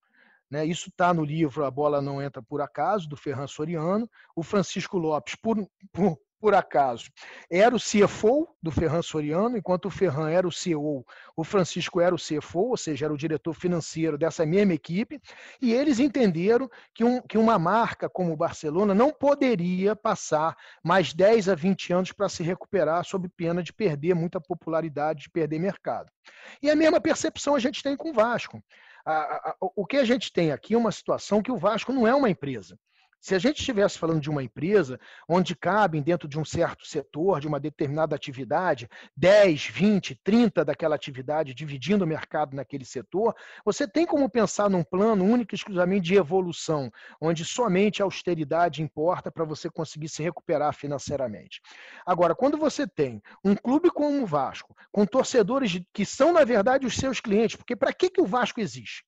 [0.50, 0.66] Né?
[0.66, 4.10] Isso está no livro A Bola Não Entra Por Acaso, do Ferran Soriano.
[4.36, 5.58] O Francisco Lopes, por,
[5.94, 7.12] por, por acaso,
[7.52, 11.06] era o CFO do Ferran Soriano, enquanto o Ferran era o CEO,
[11.38, 15.22] o Francisco era o CFO, ou seja, era o diretor financeiro dessa mesma equipe,
[15.62, 21.14] e eles entenderam que, um, que uma marca como o Barcelona não poderia passar mais
[21.14, 25.60] 10 a 20 anos para se recuperar sob pena de perder muita popularidade, de perder
[25.60, 26.12] mercado.
[26.60, 28.60] E a mesma percepção a gente tem com o Vasco.
[29.06, 29.12] a,
[29.52, 32.16] a, o que a gente tem aqui é uma situação que o Vasco não é
[32.16, 32.80] uma empresa.
[33.22, 37.40] Se a gente estivesse falando de uma empresa onde cabem dentro de um certo setor,
[37.40, 43.88] de uma determinada atividade, 10, 20, 30 daquela atividade, dividindo o mercado naquele setor, você
[43.88, 49.46] tem como pensar num plano único exclusivamente de evolução, onde somente a austeridade importa para
[49.46, 51.62] você conseguir se recuperar financeiramente.
[52.04, 56.88] Agora, quando você tem um clube como o Vasco, com torcedores que são, na verdade,
[56.88, 59.04] os seus clientes, porque para que, que o Vasco existe?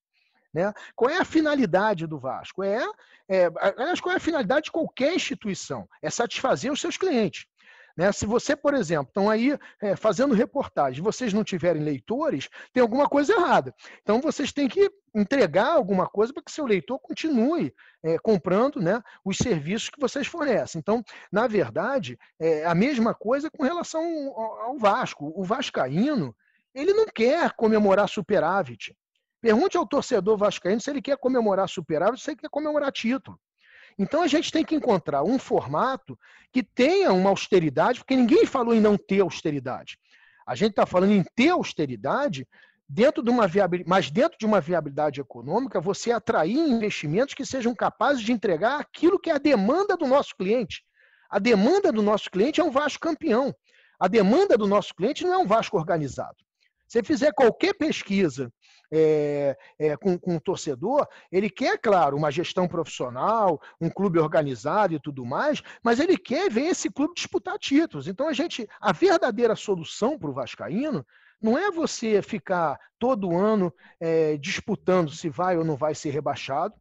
[0.53, 0.71] Né?
[0.95, 2.63] Qual é a finalidade do Vasco?
[2.63, 2.85] É,
[3.27, 5.87] é, aliás, qual é a finalidade de qualquer instituição?
[6.01, 7.45] É satisfazer os seus clientes.
[7.95, 8.11] Né?
[8.11, 13.07] Se você, por exemplo, estão aí é, fazendo reportagem, vocês não tiverem leitores, tem alguma
[13.07, 13.73] coisa errada.
[14.01, 19.01] Então vocês têm que entregar alguma coisa para que seu leitor continue é, comprando né,
[19.23, 20.79] os serviços que vocês fornecem.
[20.79, 24.03] Então, na verdade, é a mesma coisa com relação
[24.35, 25.31] ao, ao Vasco.
[25.35, 26.35] O Vascaíno,
[26.73, 28.95] ele não quer comemorar superávit.
[29.43, 33.37] Pergunte ao torcedor vascaíno se ele quer comemorar superávit, se ele quer comemorar título.
[33.99, 36.17] Então a gente tem que encontrar um formato
[36.49, 39.99] que tenha uma austeridade, porque ninguém falou em não ter austeridade.
[40.47, 42.47] A gente está falando em ter austeridade
[42.87, 47.75] dentro de uma viabilidade, mas dentro de uma viabilidade econômica, você atrair investimentos que sejam
[47.75, 50.85] capazes de entregar aquilo que é a demanda do nosso cliente.
[51.29, 53.53] A demanda do nosso cliente é um Vasco campeão.
[53.99, 56.37] A demanda do nosso cliente não é um Vasco organizado.
[56.93, 58.53] Se fizer qualquer pesquisa
[58.91, 64.93] é, é, com, com o torcedor, ele quer, claro, uma gestão profissional, um clube organizado
[64.93, 68.07] e tudo mais, mas ele quer ver esse clube disputar títulos.
[68.07, 71.03] Então, a gente, a verdadeira solução para o Vascaíno
[71.41, 76.75] não é você ficar todo ano é, disputando se vai ou não vai ser rebaixado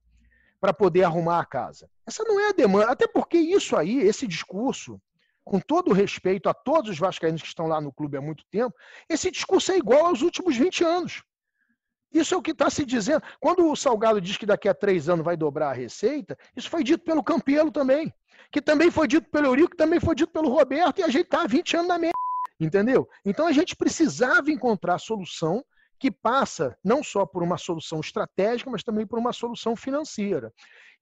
[0.60, 1.88] para poder arrumar a casa.
[2.06, 5.00] Essa não é a demanda, até porque isso aí, esse discurso,
[5.44, 8.44] com todo o respeito a todos os vascaínos que estão lá no clube há muito
[8.50, 8.74] tempo,
[9.08, 11.22] esse discurso é igual aos últimos 20 anos.
[12.12, 13.22] Isso é o que está se dizendo.
[13.40, 16.84] Quando o Salgado diz que daqui a três anos vai dobrar a receita, isso foi
[16.84, 18.12] dito pelo Campelo também.
[18.50, 21.24] Que também foi dito pelo Eurico, que também foi dito pelo Roberto, e a gente
[21.24, 22.12] está há 20 anos na merda.
[22.60, 23.08] Entendeu?
[23.24, 25.64] Então a gente precisava encontrar solução
[25.98, 30.52] que passa não só por uma solução estratégica, mas também por uma solução financeira.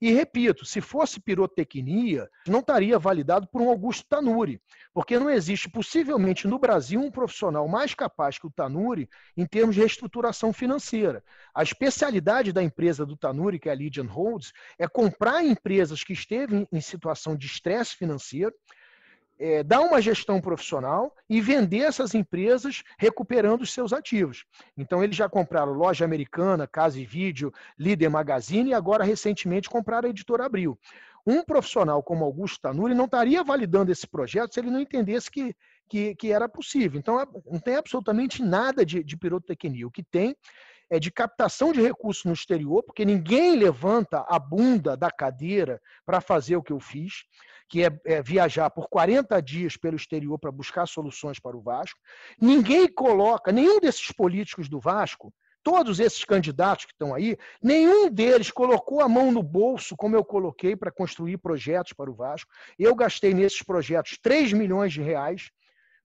[0.00, 4.58] E repito, se fosse pirotecnia, não estaria validado por um Augusto Tanuri,
[4.94, 9.74] porque não existe possivelmente no Brasil um profissional mais capaz que o Tanuri em termos
[9.74, 11.22] de reestruturação financeira.
[11.54, 16.14] A especialidade da empresa do Tanuri, que é a Legion Holds, é comprar empresas que
[16.14, 18.54] esteve em situação de estresse financeiro,
[19.40, 24.44] é, dar uma gestão profissional e vender essas empresas recuperando os seus ativos.
[24.76, 30.06] Então, eles já compraram Loja Americana, Casa e Vídeo, Líder Magazine e agora, recentemente, compraram
[30.06, 30.78] a Editora Abril.
[31.26, 35.56] Um profissional como Augusto Tanuri não estaria validando esse projeto se ele não entendesse que,
[35.88, 36.98] que, que era possível.
[36.98, 37.16] Então,
[37.50, 39.86] não tem absolutamente nada de, de pirotecnia.
[39.86, 40.36] O que tem
[40.90, 46.20] é de captação de recursos no exterior, porque ninguém levanta a bunda da cadeira para
[46.20, 47.24] fazer o que eu fiz
[47.70, 51.98] que é, é viajar por 40 dias pelo exterior para buscar soluções para o Vasco.
[52.38, 58.50] Ninguém coloca, nenhum desses políticos do Vasco, todos esses candidatos que estão aí, nenhum deles
[58.50, 62.50] colocou a mão no bolso, como eu coloquei, para construir projetos para o Vasco.
[62.76, 65.50] Eu gastei nesses projetos 3 milhões de reais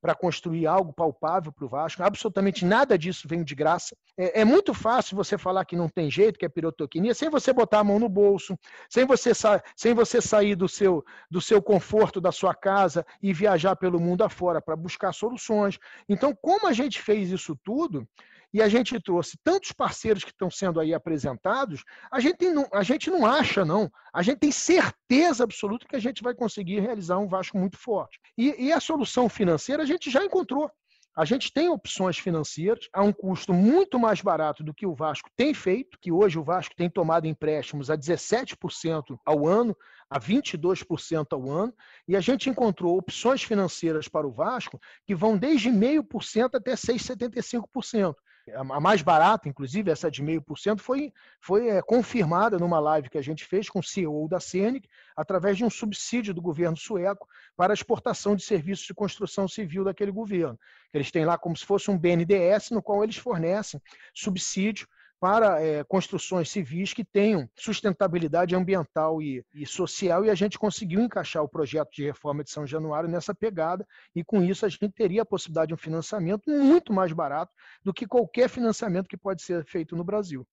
[0.05, 2.03] para construir algo palpável para o Vasco.
[2.03, 3.97] Absolutamente nada disso vem de graça.
[4.15, 7.51] É, é, muito fácil você falar que não tem jeito, que é pirotecnia, sem você
[7.51, 8.55] botar a mão no bolso,
[8.87, 9.31] sem você,
[9.75, 14.23] sem você sair do seu, do seu conforto da sua casa e viajar pelo mundo
[14.23, 15.79] afora para buscar soluções.
[16.07, 18.07] Então, como a gente fez isso tudo,
[18.55, 22.83] e a gente trouxe tantos parceiros que estão sendo aí apresentados, a gente, não, a
[22.83, 23.91] gente não acha, não.
[24.13, 28.17] A gente tem certeza absoluta que a gente vai conseguir realizar um Vasco muito forte.
[28.37, 30.71] E, e a solução financeira a gente já encontrou.
[31.17, 35.29] A gente tem opções financeiras a um custo muito mais barato do que o Vasco
[35.35, 39.75] tem feito, que hoje o Vasco tem tomado empréstimos a 17% ao ano,
[40.09, 41.73] a 22% ao ano,
[42.07, 48.15] e a gente encontrou opções financeiras para o Vasco que vão desde 0,5% até 6,75%
[48.53, 53.21] a mais barata, inclusive, essa de 0,5%, foi, foi é, confirmada numa live que a
[53.21, 57.27] gente fez com o CEO da CENIC, através de um subsídio do governo sueco
[57.57, 60.59] para a exportação de serviços de construção civil daquele governo.
[60.93, 63.81] Eles têm lá como se fosse um BNDES, no qual eles fornecem
[64.13, 64.87] subsídio
[65.25, 71.01] para é, construções civis que tenham sustentabilidade ambiental e, e, social, e a gente conseguiu
[71.01, 74.87] encaixar o projeto de reforma de São Januário nessa pegada, e com isso a gente
[74.91, 77.51] teria a possibilidade de um financiamento muito mais barato
[77.83, 80.45] do que qualquer financiamento que pode ser feito no Brasil.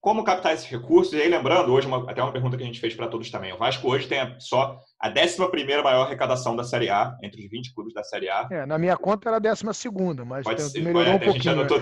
[0.00, 1.12] Como captar esses recursos?
[1.12, 3.52] E aí, lembrando, hoje, uma, até uma pergunta que a gente fez para todos também.
[3.52, 7.74] O Vasco hoje tem só a 11 maior arrecadação da Série A, entre os 20
[7.74, 8.46] clubes da Série A.
[8.50, 9.64] É, na minha conta era a 12,
[10.24, 11.52] mas Pode ser, melhorou pode, um pouquinho.
[11.52, 11.80] A gente anotou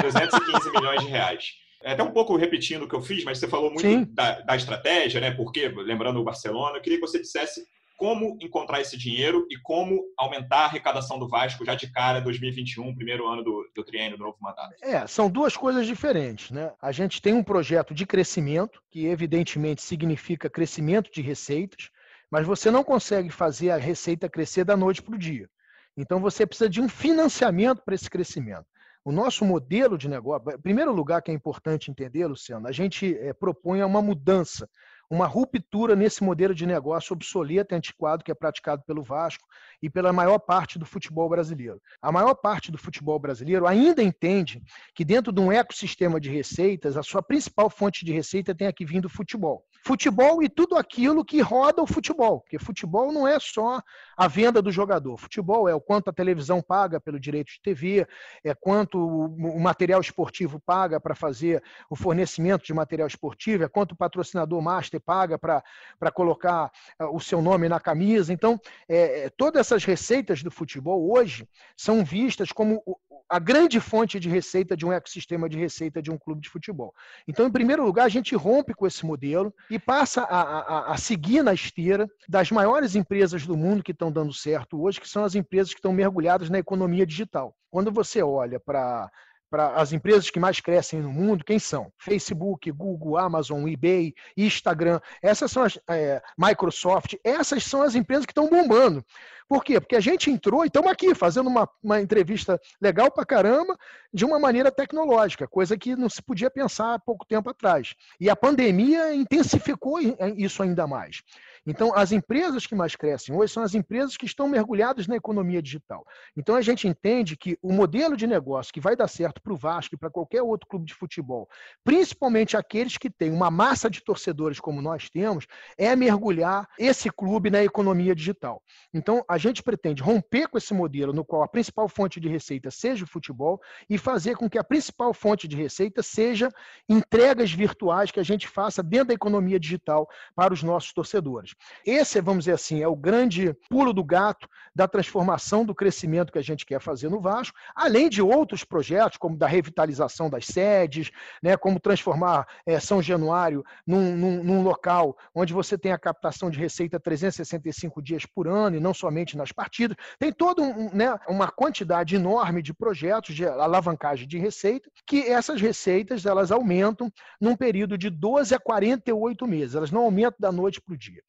[0.00, 1.44] 215 milhões de reais.
[1.82, 4.56] É até um pouco repetindo o que eu fiz, mas você falou muito da, da,
[4.56, 5.30] estratégia, né?
[5.30, 7.64] Porque, lembrando o Barcelona, eu queria que você dissesse
[7.98, 12.94] como encontrar esse dinheiro e como aumentar a arrecadação do Vasco já de cara 2021,
[12.94, 14.76] primeiro ano do, do triênio do novo mandato?
[14.80, 16.72] É, são duas coisas diferentes, né?
[16.80, 21.90] A gente tem um projeto de crescimento, que evidentemente significa crescimento de receitas,
[22.30, 25.50] mas você não consegue fazer a receita crescer da noite para o dia.
[25.96, 28.66] Então você precisa de um financiamento para esse crescimento.
[29.04, 33.32] O nosso modelo de negócio, primeiro lugar que é importante entender, Luciano, a gente é,
[33.32, 34.70] propõe uma mudança
[35.10, 39.48] uma ruptura nesse modelo de negócio obsoleto e antiquado que é praticado pelo Vasco
[39.82, 41.80] e pela maior parte do futebol brasileiro.
[42.00, 44.62] A maior parte do futebol brasileiro ainda entende
[44.94, 48.84] que dentro de um ecossistema de receitas, a sua principal fonte de receita tem aqui
[48.84, 53.38] vindo do futebol futebol e tudo aquilo que roda o futebol, porque futebol não é
[53.40, 53.80] só
[54.16, 55.16] a venda do jogador.
[55.16, 58.06] Futebol é o quanto a televisão paga pelo direito de TV,
[58.44, 63.92] é quanto o material esportivo paga para fazer o fornecimento de material esportivo, é quanto
[63.92, 68.32] o patrocinador master paga para colocar ah, o seu nome na camisa.
[68.32, 71.46] Então, é, é, todas essas receitas do futebol hoje
[71.76, 72.82] são vistas como
[73.28, 76.94] a grande fonte de receita de um ecossistema de receita de um clube de futebol.
[77.26, 80.96] Então, em primeiro lugar, a gente rompe com esse modelo e passa a, a, a
[80.96, 85.24] seguir na esteira das maiores empresas do mundo que estão dando certo hoje, que são
[85.24, 87.54] as empresas que estão mergulhadas na economia digital.
[87.70, 89.10] Quando você olha para
[89.50, 91.92] para as empresas que mais crescem no mundo, quem são?
[91.98, 98.32] Facebook, Google, Amazon, eBay, Instagram, essas são as é, Microsoft, essas são as empresas que
[98.32, 99.04] estão bombando.
[99.48, 99.80] Por quê?
[99.80, 103.78] Porque a gente entrou e estamos aqui fazendo uma, uma entrevista legal para caramba,
[104.12, 107.94] de uma maneira tecnológica, coisa que não se podia pensar há pouco tempo atrás.
[108.20, 109.98] E a pandemia intensificou
[110.36, 111.22] isso ainda mais.
[111.66, 115.62] Então, as empresas que mais crescem hoje são as empresas que estão mergulhadas na economia
[115.62, 116.06] digital.
[116.36, 119.56] Então, a gente entende que o modelo de negócio que vai dar certo para o
[119.56, 121.48] Vasco e para qualquer outro clube de futebol,
[121.84, 125.46] principalmente aqueles que têm uma massa de torcedores como nós temos,
[125.76, 128.62] é mergulhar esse clube na economia digital.
[128.92, 132.70] Então, a gente pretende romper com esse modelo no qual a principal fonte de receita
[132.70, 136.50] seja o futebol e fazer com que a principal fonte de receita seja
[136.88, 141.54] entregas virtuais que a gente faça dentro da economia digital para os nossos torcedores.
[141.84, 146.38] Esse, vamos dizer assim, é o grande pulo do gato da transformação do crescimento que
[146.38, 151.10] a gente quer fazer no Vasco, além de outros projetos, como da revitalização das sedes,
[151.42, 156.48] né, como transformar é, São Januário num, num, num local onde você tem a captação
[156.48, 159.96] de receita 365 dias por ano e não somente nas partidas.
[160.18, 165.60] Tem toda um, né, uma quantidade enorme de projetos de alavancagem de receita, que essas
[165.60, 170.80] receitas elas aumentam num período de 12 a 48 meses, elas não aumentam da noite
[170.80, 171.22] para o dia.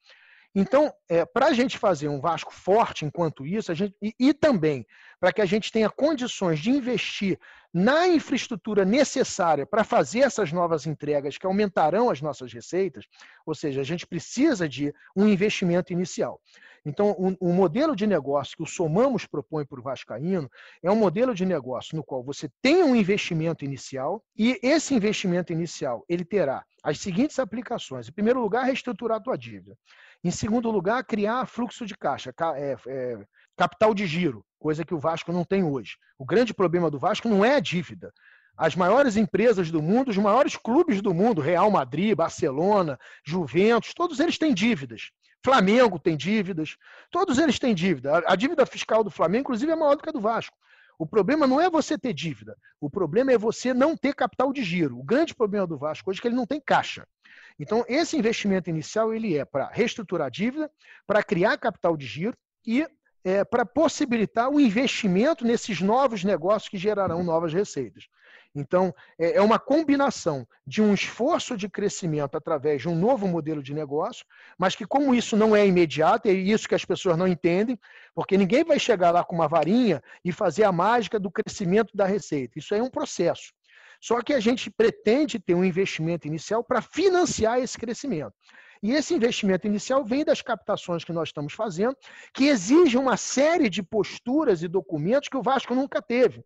[0.56, 4.34] Então, é, para a gente fazer um Vasco forte enquanto isso, a gente, e, e
[4.34, 4.86] também
[5.20, 7.40] para que a gente tenha condições de investir
[7.72, 13.06] na infraestrutura necessária para fazer essas novas entregas que aumentarão as nossas receitas,
[13.46, 16.42] ou seja, a gente precisa de um investimento inicial.
[16.86, 20.50] Então, o, o modelo de negócio que o Somamos propõe para o Vascaíno
[20.82, 25.52] é um modelo de negócio no qual você tem um investimento inicial e esse investimento
[25.52, 28.08] inicial ele terá as seguintes aplicações.
[28.08, 29.78] Em primeiro lugar, reestruturar a tua dívida.
[30.24, 35.00] Em segundo lugar, criar fluxo de caixa, é, é, capital de giro, coisa que o
[35.00, 35.96] Vasco não tem hoje.
[36.18, 38.12] O grande problema do Vasco não é a dívida.
[38.58, 44.20] As maiores empresas do mundo, os maiores clubes do mundo, Real Madrid, Barcelona, Juventus, todos
[44.20, 45.12] eles têm dívidas.
[45.42, 46.76] Flamengo tem dívidas,
[47.10, 48.22] todos eles têm dívida.
[48.28, 50.58] A dívida fiscal do Flamengo, inclusive, é maior do que a do Vasco.
[50.98, 54.62] O problema não é você ter dívida, o problema é você não ter capital de
[54.62, 55.00] giro.
[55.00, 57.08] O grande problema do Vasco hoje é que ele não tem caixa.
[57.60, 60.72] Então, esse investimento inicial ele é para reestruturar a dívida,
[61.06, 62.88] para criar capital de giro e
[63.24, 68.06] é, para possibilitar o investimento nesses novos negócios que gerarão novas receitas.
[68.56, 73.62] Então, é, é uma combinação de um esforço de crescimento através de um novo modelo
[73.62, 74.26] de negócio,
[74.58, 77.78] mas que, como isso não é imediato, é isso que as pessoas não entendem,
[78.16, 82.06] porque ninguém vai chegar lá com uma varinha e fazer a mágica do crescimento da
[82.06, 82.58] receita.
[82.58, 83.54] Isso é um processo.
[84.00, 88.34] Só que a gente pretende ter um investimento inicial para financiar esse crescimento.
[88.82, 91.96] E esse investimento inicial vem das captações que nós estamos fazendo,
[92.34, 96.44] que exigem uma série de posturas e documentos que o Vasco nunca teve.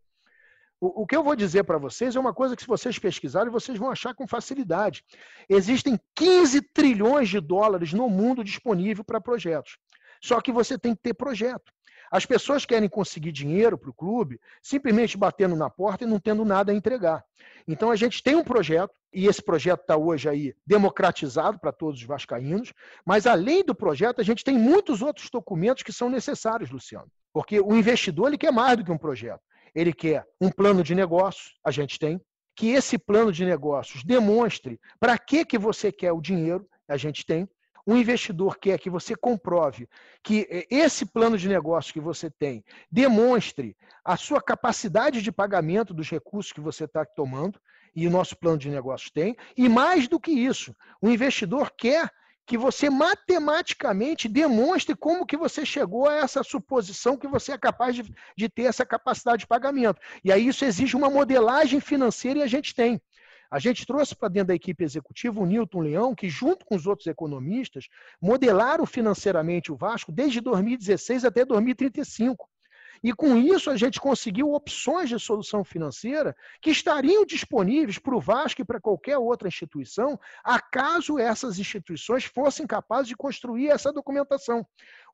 [0.82, 3.52] O, o que eu vou dizer para vocês é uma coisa que, se vocês pesquisarem,
[3.52, 5.04] vocês vão achar com facilidade.
[5.48, 9.78] Existem 15 trilhões de dólares no mundo disponível para projetos.
[10.22, 11.72] Só que você tem que ter projeto.
[12.14, 16.46] As pessoas querem conseguir dinheiro para o clube simplesmente batendo na porta e não tendo
[16.46, 17.26] nada a entregar.
[17.68, 22.00] Então a gente tem um projeto, e esse projeto está hoje aí democratizado para todos
[22.00, 22.72] os vascaínos,
[23.04, 27.08] mas além do projeto, a gente tem muitos outros documentos que são necessários, Luciano.
[27.34, 29.42] Porque o investidor ele quer mais do que um projeto.
[29.74, 32.22] Ele quer um plano de negócio, a gente tem.
[32.56, 37.26] que esse plano de negócios demonstre para que, que você quer o dinheiro, a gente
[37.26, 37.50] tem.
[37.86, 39.90] O investidor quer que você comprove
[40.24, 45.94] que eh, esse plano de negócio que você tem demonstre a sua capacidade de pagamento
[45.94, 47.60] dos recursos que você está tomando,
[47.96, 49.36] e o nosso plano de negócios tem.
[49.56, 52.10] E mais do que isso, o investidor quer
[52.46, 57.96] que você matematicamente demonstre como que você chegou a essa suposição que você é capaz
[57.96, 60.02] de, de ter essa capacidade de pagamento.
[60.24, 63.02] E aí isso exige uma modelagem financeira e a gente tem.
[63.54, 66.88] A gente trouxe para dentro da equipe executiva o Newton Leão, que, junto com os
[66.88, 67.88] outros economistas,
[68.20, 72.50] modelaram financeiramente o Vasco desde 2016 até 2035.
[73.04, 78.20] E com isso a gente conseguiu opções de solução financeira que estariam disponíveis para o
[78.20, 84.66] Vasco e para qualquer outra instituição, acaso essas instituições fossem capazes de construir essa documentação.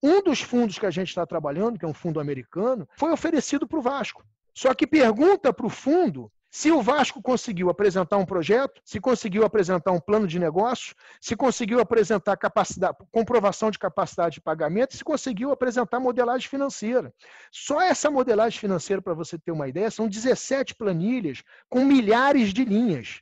[0.01, 3.67] Um dos fundos que a gente está trabalhando, que é um fundo americano, foi oferecido
[3.67, 4.23] para o Vasco.
[4.53, 9.45] Só que pergunta para o fundo se o Vasco conseguiu apresentar um projeto, se conseguiu
[9.45, 15.03] apresentar um plano de negócio, se conseguiu apresentar capacidade, comprovação de capacidade de pagamento, se
[15.03, 17.13] conseguiu apresentar modelagem financeira.
[17.51, 22.65] Só essa modelagem financeira, para você ter uma ideia, são 17 planilhas com milhares de
[22.65, 23.21] linhas.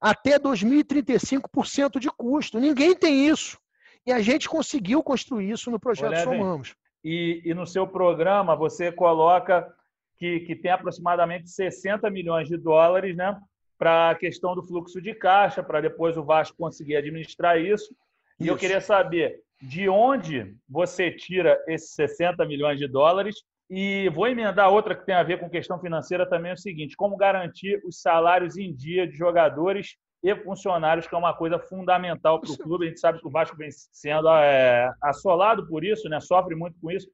[0.00, 2.58] Até 2035% de custo.
[2.58, 3.58] Ninguém tem isso.
[4.06, 6.74] E a gente conseguiu construir isso no projeto Olha, Somamos.
[7.04, 9.70] E, e no seu programa você coloca
[10.16, 13.38] que, que tem aproximadamente 60 milhões de dólares né,
[13.78, 17.94] para a questão do fluxo de caixa, para depois o Vasco conseguir administrar isso.
[18.38, 18.52] E isso.
[18.52, 23.36] eu queria saber de onde você tira esses 60 milhões de dólares.
[23.68, 26.96] E vou emendar outra que tem a ver com questão financeira também, é o seguinte:
[26.96, 32.40] como garantir os salários em dia de jogadores e funcionários, que é uma coisa fundamental
[32.40, 32.86] para o clube.
[32.86, 36.20] A gente sabe que o Vasco vem sendo é, assolado por isso, né?
[36.20, 37.08] sofre muito com isso.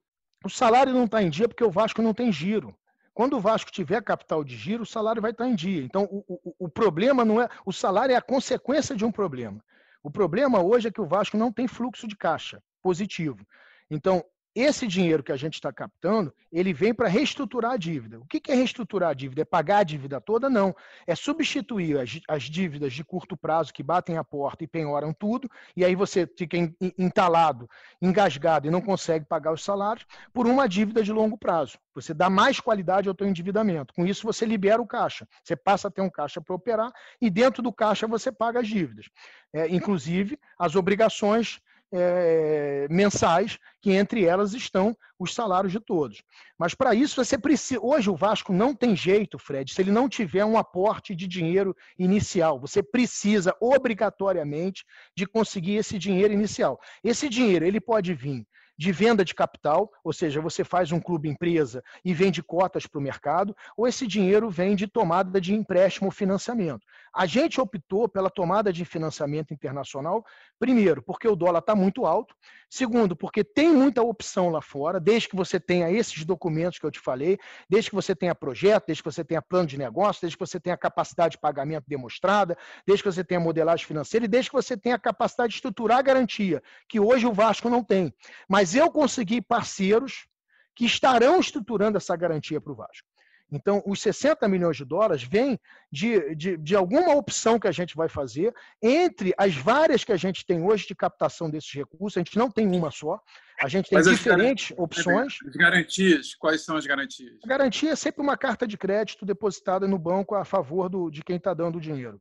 [0.45, 2.75] O salário não está em dia porque o Vasco não tem giro.
[3.15, 5.83] Quando o Vasco tiver capital de giro, o salário vai estar em dia.
[5.83, 7.49] Então, o, o, o problema não é.
[7.65, 9.63] O salário é a consequência de um problema.
[10.03, 13.47] O problema hoje é que o Vasco não tem fluxo de caixa positivo.
[13.91, 18.21] Então, esse dinheiro que a gente está captando, ele vem para reestruturar a dívida.
[18.21, 19.43] O que é reestruturar a dívida?
[19.43, 20.51] É pagar a dívida toda?
[20.51, 20.75] Não.
[21.07, 25.51] É substituir as, as dívidas de curto prazo que batem a porta e penhoram tudo,
[25.75, 26.57] e aí você fica
[26.99, 27.69] entalado,
[28.01, 31.79] engasgado e não consegue pagar os salários, por uma dívida de longo prazo.
[31.95, 33.95] Você dá mais qualidade ao teu endividamento.
[33.95, 35.27] Com isso, você libera o caixa.
[35.43, 38.69] Você passa a ter um caixa para operar e dentro do caixa você paga as
[38.69, 39.07] dívidas.
[39.53, 41.61] É, inclusive, as obrigações
[41.93, 46.23] é, mensais, que entre elas estão os salários de todos.
[46.59, 47.81] Mas para isso você precisa.
[47.83, 51.77] Hoje o Vasco não tem jeito, Fred, se ele não tiver um aporte de dinheiro
[51.99, 52.59] inicial.
[52.61, 54.85] Você precisa obrigatoriamente
[55.17, 56.81] de conseguir esse dinheiro inicial.
[57.05, 58.47] Esse dinheiro ele pode vir
[58.77, 62.99] de venda de capital, ou seja, você faz um clube empresa e vende cotas para
[62.99, 66.87] o mercado, ou esse dinheiro vem de tomada de empréstimo ou financiamento.
[67.15, 70.25] A gente optou pela tomada de financiamento internacional,
[70.59, 72.35] primeiro, porque o dólar está muito alto,
[72.71, 76.91] segundo, porque tem muita opção lá fora, desde que você tenha esses documentos que eu
[76.91, 80.37] te falei, desde que você tenha projeto, desde que você tenha plano de negócio, desde
[80.37, 82.57] que você tenha capacidade de pagamento demonstrada,
[82.87, 86.03] desde que você tenha modelagem financeira e desde que você tenha capacidade de estruturar a
[86.03, 88.13] garantia, que hoje o Vasco não tem.
[88.49, 90.27] Mas eu consegui parceiros
[90.75, 93.07] que estarão estruturando essa garantia para o Vasco.
[93.53, 95.61] Então, os 60 milhões de dólares vêm
[95.93, 100.17] de, de, de, alguma opção que a gente vai fazer entre as várias que a
[100.17, 102.17] gente tem hoje de captação desses recursos.
[102.17, 103.21] A gente não tem uma só,
[103.63, 105.37] a gente tem Mas diferentes opções.
[105.47, 107.39] As garantias, quais são as garantias?
[107.45, 111.23] A garantia é sempre uma carta de crédito depositada no banco a favor do, de
[111.23, 112.19] quem está dando o dinheiro.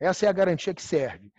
[0.00, 1.30] Essa é a garantia que serve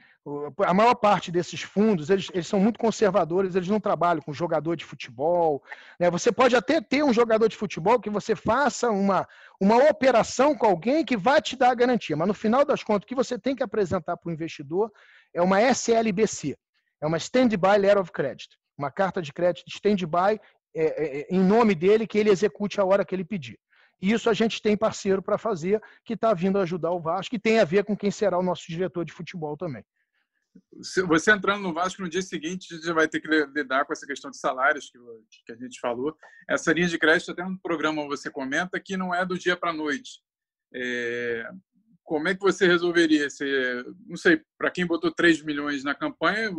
[0.66, 4.76] a maior parte desses fundos, eles, eles, são muito conservadores, eles não trabalham com jogador
[4.76, 5.64] de futebol.
[6.00, 6.12] Né?
[6.12, 9.28] Você pode até ter um jogador de futebol que você faça uma,
[9.60, 13.04] uma operação com alguém que vai te dar a garantia, mas no final das contas,
[13.04, 14.92] o que você tem que apresentar para o investidor
[15.34, 16.56] é uma SLBC,
[17.02, 20.40] é uma Stand-by Letter of Credit, uma carta de crédito stand-by
[20.74, 23.60] é, é, é, em nome dele que ele execute a hora que ele pedir.
[24.02, 27.40] E isso a gente tem parceiro para fazer, que está vindo ajudar o Vasco, e
[27.40, 29.86] tem a ver com quem será o nosso diretor de futebol também
[31.08, 34.30] você entrando no Vasco no dia seguinte, já vai ter que lidar com essa questão
[34.30, 36.16] de salários que, a gente falou.
[36.50, 39.70] Essa linha de crédito, até um programa você comenta que não é do dia para
[39.70, 40.22] a noite.
[40.74, 41.50] É,
[42.04, 43.30] como é que você resolveria?
[43.30, 46.52] Você, não sei, para quem botou 3 milhões na campanha,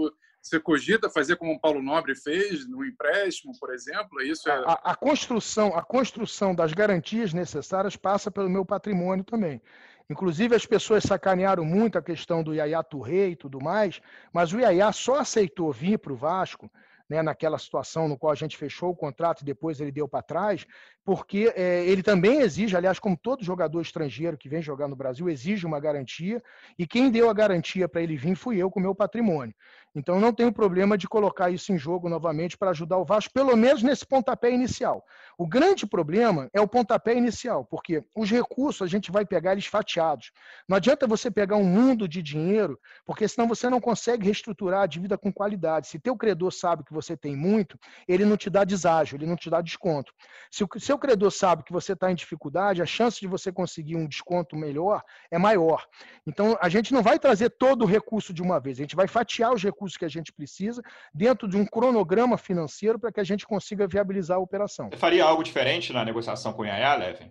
[0.43, 4.21] você cogita fazer como o Paulo Nobre fez, no empréstimo, por exemplo?
[4.21, 4.53] É isso é...
[4.53, 9.63] a, a, construção, a construção das garantias necessárias passa pelo meu patrimônio também.
[10.11, 14.01] Inclusive, as pessoas sacanearam muito a questão do Yaya Touré e tudo mais,
[14.33, 16.69] mas o Yaya só aceitou vir para o Vasco
[17.13, 20.23] né, naquela situação no qual a gente fechou o contrato e depois ele deu para
[20.23, 20.67] trás,
[21.05, 25.29] porque é, ele também exige, aliás, como todo jogador estrangeiro que vem jogar no Brasil,
[25.29, 26.43] exige uma garantia,
[26.79, 29.55] e quem deu a garantia para ele vir fui eu com o meu patrimônio.
[29.95, 33.55] Então não tenho problema de colocar isso em jogo novamente para ajudar o Vasco, pelo
[33.57, 35.05] menos nesse pontapé inicial.
[35.37, 39.67] O grande problema é o pontapé inicial, porque os recursos a gente vai pegar eles
[39.67, 40.31] fatiados.
[40.67, 44.87] Não adianta você pegar um mundo de dinheiro, porque senão você não consegue reestruturar a
[44.87, 45.89] dívida com qualidade.
[45.89, 47.79] Se teu credor sabe que você tem muito,
[48.09, 50.13] ele não te dá deságio, ele não te dá desconto.
[50.51, 53.97] Se o seu credor sabe que você está em dificuldade, a chance de você conseguir
[53.97, 55.87] um desconto melhor é maior.
[56.27, 59.07] Então a gente não vai trazer todo o recurso de uma vez, a gente vai
[59.07, 63.21] fatiar os recursos recursos que a gente precisa dentro de um cronograma financeiro para que
[63.21, 64.89] a gente consiga viabilizar a operação.
[64.91, 67.31] Você faria algo diferente na negociação com o Yaya, Levin?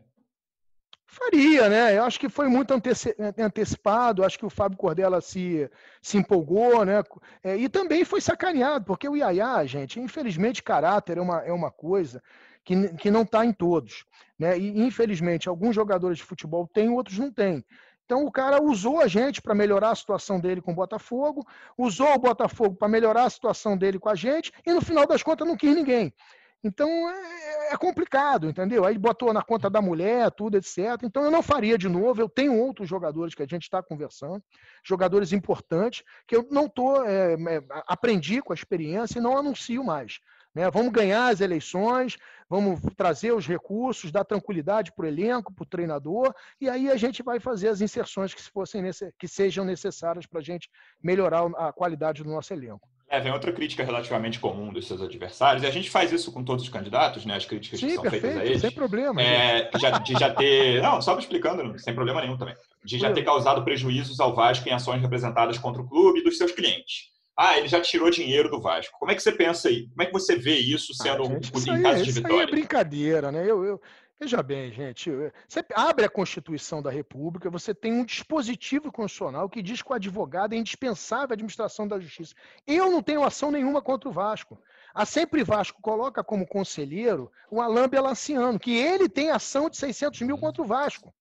[1.05, 1.97] Faria, né?
[1.97, 5.69] Eu acho que foi muito anteci antecipado, acho que o Fábio Cordela se,
[6.01, 7.03] se empolgou, né?
[7.43, 11.69] É, e também foi sacaneado, porque o Yaya, gente, infelizmente, caráter é uma, é uma
[11.69, 12.23] coisa
[12.63, 14.05] que, que não está em todos.
[14.39, 14.57] Né?
[14.57, 17.63] E, infelizmente, alguns jogadores de futebol têm, outros não têm.
[18.11, 21.47] Então o cara usou a gente para melhorar a situação dele com o Botafogo,
[21.77, 25.23] usou o Botafogo para melhorar a situação dele com a gente, e no final das
[25.23, 26.13] contas não quis ninguém.
[26.61, 28.83] Então é, é, complicado, entendeu?
[28.83, 31.01] Aí botou na conta da mulher, tudo, etc.
[31.03, 32.21] Então eu não faria de novo.
[32.21, 34.43] Eu tenho outros jogadores que a gente está conversando,
[34.83, 37.05] jogadores importantes, que eu não estou.
[37.05, 40.19] É, é, aprendi com a experiência e não anuncio mais.
[40.53, 40.69] Né?
[40.69, 42.17] Vamos ganhar as eleições,
[42.49, 46.97] vamos trazer os recursos, dar tranquilidade para o elenco, para o treinador, e aí a
[46.97, 48.83] gente vai fazer as inserções que, fossem,
[49.17, 50.69] que sejam necessárias para a gente
[51.01, 52.87] melhorar a qualidade do nosso elenco.
[53.07, 56.45] É, vem outra crítica relativamente comum dos seus adversários, e a gente faz isso com
[56.45, 57.35] todos os candidatos, né?
[57.35, 58.61] As críticas Sim, que são perfeito, feitas a eles.
[58.61, 59.21] Sem problema.
[59.21, 60.81] É, já, de já ter.
[60.81, 62.55] Não, só me explicando, sem problema nenhum também.
[62.85, 66.37] De já ter causado prejuízos ao Vasco em ações representadas contra o clube e dos
[66.37, 68.97] seus clientes ah, ele já tirou dinheiro do Vasco.
[68.99, 69.87] Como é que você pensa aí?
[69.89, 72.11] Como é que você vê isso ah, sendo ah, gente, um, isso em caso de
[72.11, 72.35] vitória?
[72.35, 73.43] Isso aí é brincadeira, né?
[73.43, 73.81] Eu, eu,
[74.19, 75.09] veja bem, gente,
[75.47, 79.95] você abre a Constituição da República, você tem um dispositivo constitucional que diz que o
[79.95, 82.35] advogado é indispensável à administração da justiça.
[82.67, 84.61] Eu não tenho ação nenhuma contra o Vasco.
[84.93, 90.21] A Sempre Vasco coloca como conselheiro o Alain Belanciano, que ele tem ação de 600
[90.21, 91.13] mil contra o Vasco.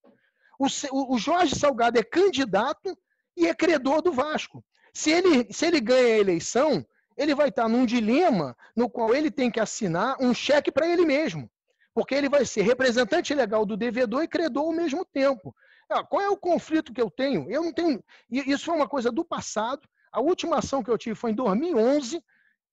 [0.59, 0.67] O,
[1.15, 2.99] o Jorge Salgado é candidato
[3.37, 4.63] e é credor do Vasco.
[4.93, 6.85] Se ele, se ele ganha a eleição,
[7.17, 11.05] ele vai estar num dilema no qual ele tem que assinar um cheque para ele
[11.05, 11.51] mesmo.
[11.93, 15.55] Porque ele vai ser representante legal do devedor e credor ao mesmo tempo.
[15.89, 17.51] Ah, qual é o conflito que eu tenho?
[17.51, 18.03] Eu não tenho.
[18.31, 19.89] Isso foi uma coisa do passado.
[20.13, 22.23] A última ação que eu tive foi em 2011.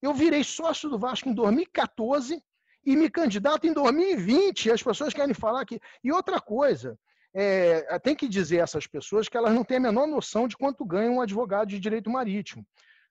[0.01, 2.41] Eu virei sócio do Vasco em 2014
[2.85, 4.71] e me candidato em 2020.
[4.71, 5.79] As pessoas querem falar que.
[6.03, 6.97] E outra coisa,
[7.39, 10.57] é, tem que dizer a essas pessoas que elas não têm a menor noção de
[10.57, 12.65] quanto ganha um advogado de direito marítimo.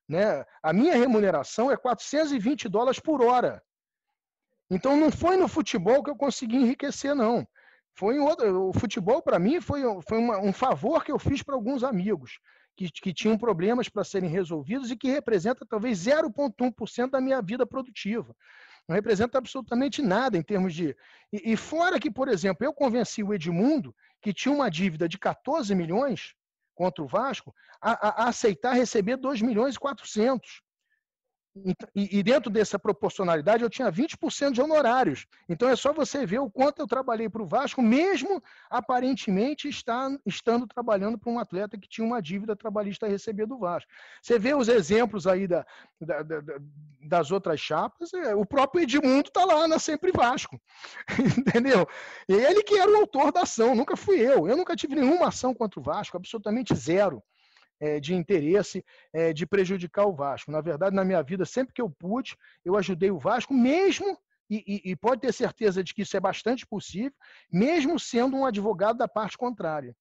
[0.05, 0.43] Né?
[0.61, 3.63] A minha remuneração é 420 dólares por hora.
[4.69, 7.47] Então não foi no futebol que eu consegui enriquecer, não.
[7.95, 11.55] Foi outro, o futebol, para mim, foi, foi uma, um favor que eu fiz para
[11.55, 12.37] alguns amigos
[12.75, 17.65] que, que tinham problemas para serem resolvidos e que representa talvez 0,1% da minha vida
[17.65, 18.35] produtiva.
[18.87, 20.95] Não representa absolutamente nada em termos de.
[21.31, 25.17] E, e, fora que, por exemplo, eu convenci o Edmundo que tinha uma dívida de
[25.17, 26.33] 14 milhões
[26.73, 30.61] contra o Vasco, a, a, a aceitar receber 2 milhões e 400.
[31.95, 35.25] E, e, dentro dessa proporcionalidade eu tinha 20% de honorários.
[35.47, 40.09] Então é só você ver o quanto eu trabalhei para o Vasco, mesmo aparentemente está,
[40.25, 43.89] estando trabalhando para um atleta que tinha uma dívida trabalhista a receber do Vasco.
[44.21, 45.65] Você vê os exemplos aí da,
[45.99, 46.41] da, da,
[47.01, 50.59] das outras chapas, é, o próprio Edmundo está lá na Sempre Vasco.
[51.37, 51.87] Entendeu?
[52.27, 54.47] Ele que era o autor da ação, nunca fui eu.
[54.47, 57.23] Eu nunca tive nenhuma ação contra o Vasco, absolutamente zero
[57.79, 60.51] é, de interesse é, de prejudicar o Vasco.
[60.51, 64.17] Na verdade, na minha vida, sempre que eu pude, eu ajudei o Vasco, mesmo,
[64.49, 67.13] e, e, e pode ter certeza de que isso é bastante possível,
[67.51, 69.95] mesmo sendo um advogado da parte contrária.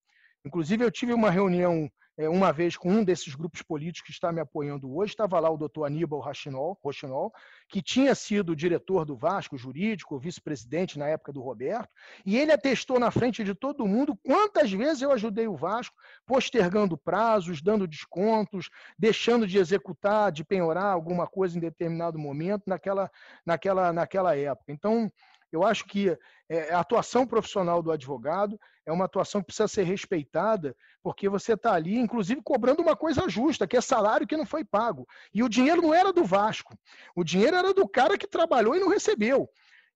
[0.44, 4.40] Inclusive, eu tive uma reunião uma vez com um desses grupos políticos que está me
[4.40, 7.32] apoiando hoje, estava lá o doutor Aníbal Rochinol, Rochinol,
[7.68, 11.90] que tinha sido diretor do Vasco, jurídico, vice-presidente na época do Roberto,
[12.24, 15.94] e ele atestou na frente de todo mundo quantas vezes eu ajudei o Vasco,
[16.24, 23.10] postergando prazos, dando descontos, deixando de executar, de penhorar alguma coisa em determinado momento naquela,
[23.44, 24.72] naquela, naquela época.
[24.72, 25.12] Então,
[25.52, 26.16] eu acho que
[26.48, 31.54] é, a atuação profissional do advogado é uma atuação que precisa ser respeitada, porque você
[31.54, 35.06] está ali, inclusive, cobrando uma coisa justa, que é salário que não foi pago.
[35.34, 36.76] E o dinheiro não era do Vasco,
[37.14, 39.48] o dinheiro era do cara que trabalhou e não recebeu.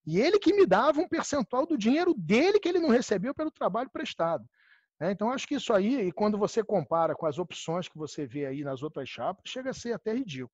[0.07, 3.51] E ele que me dava um percentual do dinheiro dele que ele não recebeu pelo
[3.51, 4.45] trabalho prestado.
[5.01, 8.27] É, então, acho que isso aí, e quando você compara com as opções que você
[8.27, 10.51] vê aí nas outras chapas, chega a ser até ridículo.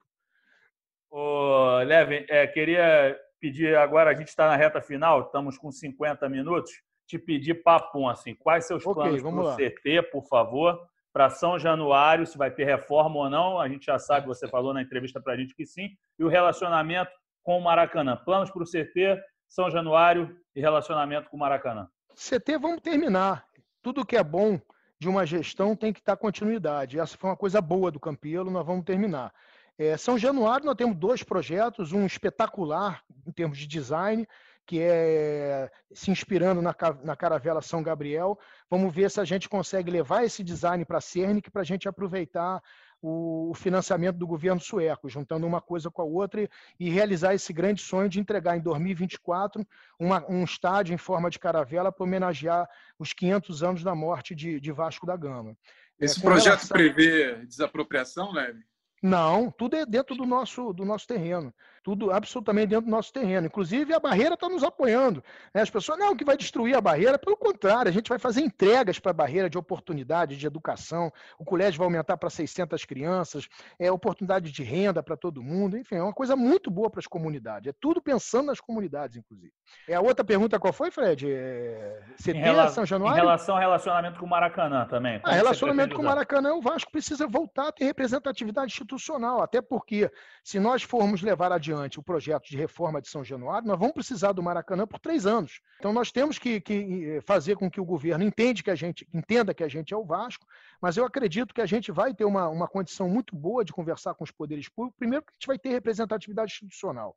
[1.11, 6.29] Ô, Levin, é, queria pedir agora, a gente está na reta final, estamos com 50
[6.29, 6.73] minutos,
[7.07, 10.81] te pedir papo assim, quais seus planos okay, para o CT, por favor,
[11.13, 14.75] para São Januário, se vai ter reforma ou não, a gente já sabe, você falou
[14.75, 17.11] na entrevista para a gente que sim, e o relacionamento
[17.45, 18.17] com o Maracanã.
[18.17, 21.89] Planos para o CT, São Januário e relacionamento com o Maracanã.
[22.15, 23.47] CT, vamos terminar.
[23.81, 24.61] Tudo que é bom
[24.99, 26.99] de uma gestão tem que estar continuidade.
[26.99, 29.33] Essa foi uma coisa boa do Campelo, nós vamos terminar.
[29.79, 34.27] É, São Januário, nós temos dois projetos, um espetacular em termos de design,
[34.67, 36.75] que é se inspirando na,
[37.05, 38.39] na Caravela São Gabriel.
[38.69, 41.89] Vamos ver se a gente consegue levar esse design para a Cernic para a gente
[41.89, 42.61] aproveitar
[43.01, 46.49] o, financiamento do governo sueco, juntando uma coisa com a outra e,
[46.81, 49.65] e realizar esse grande sonho de entregar em 2024
[49.99, 52.69] uma, um estádio em forma de caravela para homenagear
[52.99, 55.57] os 500 anos da morte de, de Vasco da Gama.
[56.01, 56.77] Esse é, projeto relação...
[56.77, 58.65] prevê desapropriação, Leve?
[59.03, 61.55] Não, tudo é dentro do nosso, do nosso terreno
[61.87, 63.47] tudo absolutamente dentro do nosso terreno.
[63.47, 65.23] Inclusive, a barreira está nos apoiando.
[65.55, 65.63] Né?
[65.63, 68.99] As pessoas, não, que vai destruir a barreira, pelo contrário, a gente vai fazer entregas
[68.99, 71.13] para a barreira de oportunidade, de educação.
[71.39, 75.79] O colégio vai aumentar para 600 crianças, é oportunidade de renda para todo mundo.
[75.79, 77.69] Enfim, é uma coisa muito boa para as comunidades.
[77.69, 79.53] É tudo pensando nas comunidades, inclusive.
[79.89, 81.31] É a outra pergunta qual foi, Fred?
[81.31, 82.01] É...
[82.27, 82.67] Em rela...
[82.67, 83.17] São Januário?
[83.17, 85.21] Em relação ao relacionamento com o Maracanã também.
[85.23, 90.11] Ah, relacionamento com o Maracanã, o Vasco precisa voltar a ter representatividade institucional, até porque
[90.43, 93.95] se nós formos levar adiante adiante o projeto de reforma de São Januário, nós vamos
[93.95, 95.61] precisar do Maracanã por três anos.
[95.79, 99.53] Então nós temos que, que fazer com que o governo entenda que a gente entenda
[99.53, 100.47] que a gente é o Vasco,
[100.81, 104.15] mas eu acredito que a gente vai ter uma, uma condição muito boa de conversar
[104.15, 104.99] com os poderes públicos.
[104.99, 107.17] Primeiro, que a gente vai ter representatividade institucional.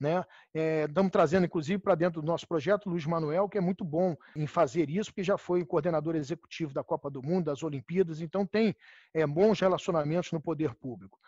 [0.00, 0.24] Né?
[0.54, 4.16] É, estamos trazendo, inclusive, para dentro do nosso projeto Luiz Manuel, que é muito bom
[4.34, 8.46] em fazer isso, porque já foi coordenador executivo da Copa do Mundo, das Olimpíadas, então
[8.46, 8.74] tem
[9.12, 11.18] é, bons relacionamentos no poder público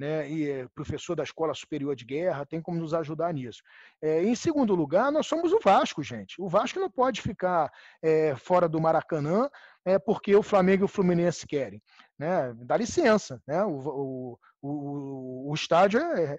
[0.00, 3.60] né, e é professor da Escola Superior de Guerra, tem como nos ajudar nisso.
[4.00, 6.40] É, em segundo lugar, nós somos o Vasco, gente.
[6.40, 7.70] O Vasco não pode ficar
[8.02, 9.50] é, fora do Maracanã
[9.84, 11.82] é, porque o Flamengo e o Fluminense querem.
[12.18, 12.54] Né?
[12.62, 13.62] Dá licença, né?
[13.62, 16.38] o, o, o, o estádio é,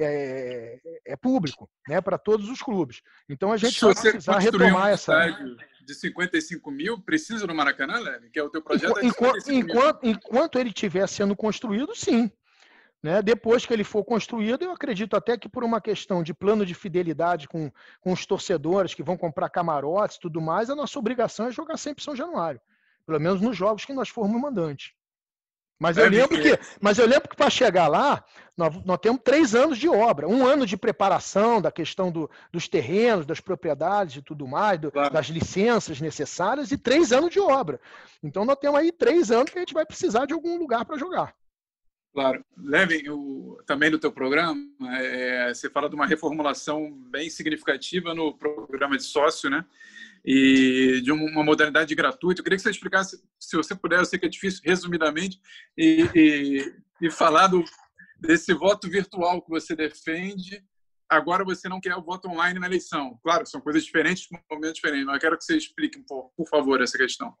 [0.00, 2.00] é, é, público né?
[2.00, 3.02] para todos os clubes.
[3.28, 5.28] Então a gente vai precisar retomar um essa.
[5.84, 8.30] De 55 mil, precisa no Maracanã, Leve?
[8.30, 8.98] Que é o teu projeto?
[9.02, 12.30] Enquanto, enquanto, enquanto ele estiver sendo construído, sim.
[13.02, 13.22] Né?
[13.22, 16.74] Depois que ele for construído, eu acredito até que por uma questão de plano de
[16.74, 17.70] fidelidade com,
[18.00, 21.76] com os torcedores que vão comprar camarotes e tudo mais, a nossa obrigação é jogar
[21.76, 22.60] sempre São Januário.
[23.06, 24.94] Pelo menos nos jogos que nós formos mandante.
[25.78, 28.24] Mas eu lembro que, mas eu lembro que para chegar lá,
[28.56, 32.66] nós, nós, temos três anos de obra, um ano de preparação da questão do, dos
[32.66, 35.14] terrenos, das propriedades e tudo mais, do, claro.
[35.14, 37.80] das licenças necessárias, e três anos de obra.
[38.20, 40.98] Então nós temos aí três anos que a gente vai precisar de algum lugar para
[40.98, 41.32] jogar.
[42.18, 42.44] Claro.
[42.56, 44.60] Levem, o, também no teu programa,
[44.90, 49.64] é, você fala de uma reformulação bem significativa no programa de sócio, né?
[50.24, 52.40] E de uma modalidade gratuita.
[52.40, 55.40] Eu queria que você explicasse, se você puder, eu sei que é difícil, resumidamente,
[55.76, 57.64] e, e, e falar do,
[58.18, 60.60] desse voto virtual que você defende.
[61.08, 63.16] Agora você não quer o voto online na eleição.
[63.22, 66.82] Claro, são coisas diferentes, momentos diferentes, mas eu quero que você explique, por, por favor,
[66.82, 67.32] essa questão.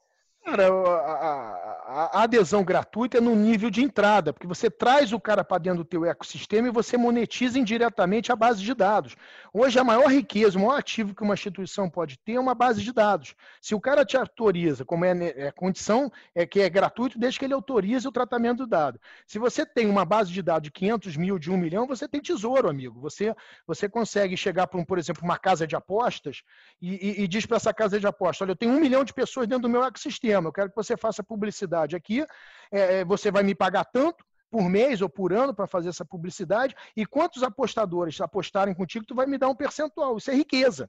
[0.48, 5.20] Cara, a, a, a, adesão gratuita é no nível de entrada, porque você traz o
[5.20, 9.14] cara para dentro do teu ecossistema e você monetiza indiretamente a base de dados.
[9.52, 12.82] Hoje, a maior riqueza, o maior ativo que uma instituição pode ter é uma base
[12.82, 13.34] de dados.
[13.60, 17.44] Se o cara te autoriza, como é, é condição, é que é gratuito desde que
[17.44, 18.98] ele autorize o tratamento do dado.
[19.26, 22.22] Se você tem uma base de dados de 500 mil, de 1 milhão, você tem
[22.22, 22.98] tesouro, amigo.
[23.00, 23.34] Você,
[23.66, 26.42] você consegue chegar para, um, por exemplo, uma casa de apostas
[26.80, 29.12] e, e, e diz para essa casa de apostas, olha, eu tenho um milhão de
[29.12, 32.24] pessoas dentro do meu ecossistema, eu quero que você faça publicidade aqui,
[32.70, 36.04] é, é, você vai me pagar tanto por mês ou por ano para fazer essa
[36.04, 40.16] publicidade, e quantos apostadores apostarem contigo, tu vai me dar um percentual.
[40.16, 40.88] Isso é riqueza.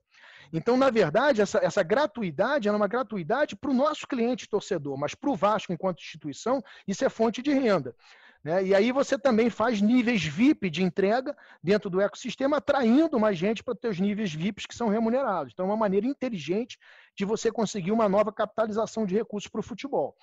[0.53, 5.13] Então, na verdade, essa, essa gratuidade é uma gratuidade para o nosso cliente torcedor, mas
[5.13, 7.93] para o Vasco, enquanto instituição, isso é fonte de renda.
[8.49, 8.65] Né?
[8.65, 13.63] E aí você também faz níveis VIP de entrega dentro do ecossistema, atraindo mais gente
[13.63, 15.53] para os níveis VIPs que são remunerados.
[15.53, 16.79] Então, é uma maneira inteligente
[17.15, 20.15] de você conseguir uma nova capitalização de recursos para o futebol.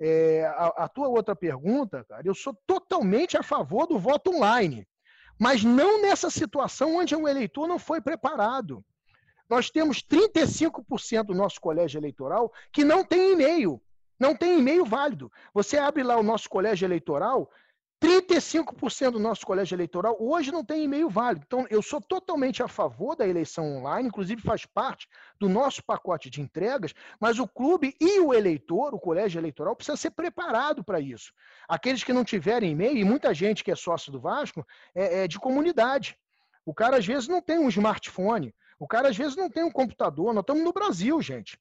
[0.00, 4.88] É, a, a tua outra pergunta, cara, eu sou totalmente a favor do voto online,
[5.38, 8.82] mas não nessa situação onde o eleitor não foi preparado.
[9.48, 13.78] Nós temos 35% do nosso colégio eleitoral que não tem e-mail.
[14.18, 15.30] Não tem e-mail válido.
[15.52, 17.50] Você abre lá o nosso colégio eleitoral,
[18.04, 21.44] 35% do nosso colégio eleitoral hoje não tem e-mail válido.
[21.46, 25.08] Então, eu sou totalmente a favor da eleição online, inclusive faz parte
[25.40, 29.96] do nosso pacote de entregas, mas o clube e o eleitor, o colégio eleitoral, precisa
[29.96, 31.32] ser preparado para isso.
[31.66, 35.28] Aqueles que não tiverem e-mail, e muita gente que é sócio do Vasco, é, é
[35.28, 36.14] de comunidade.
[36.66, 39.72] O cara, às vezes, não tem um smartphone, o cara, às vezes, não tem um
[39.72, 40.34] computador.
[40.34, 41.58] Nós estamos no Brasil, gente.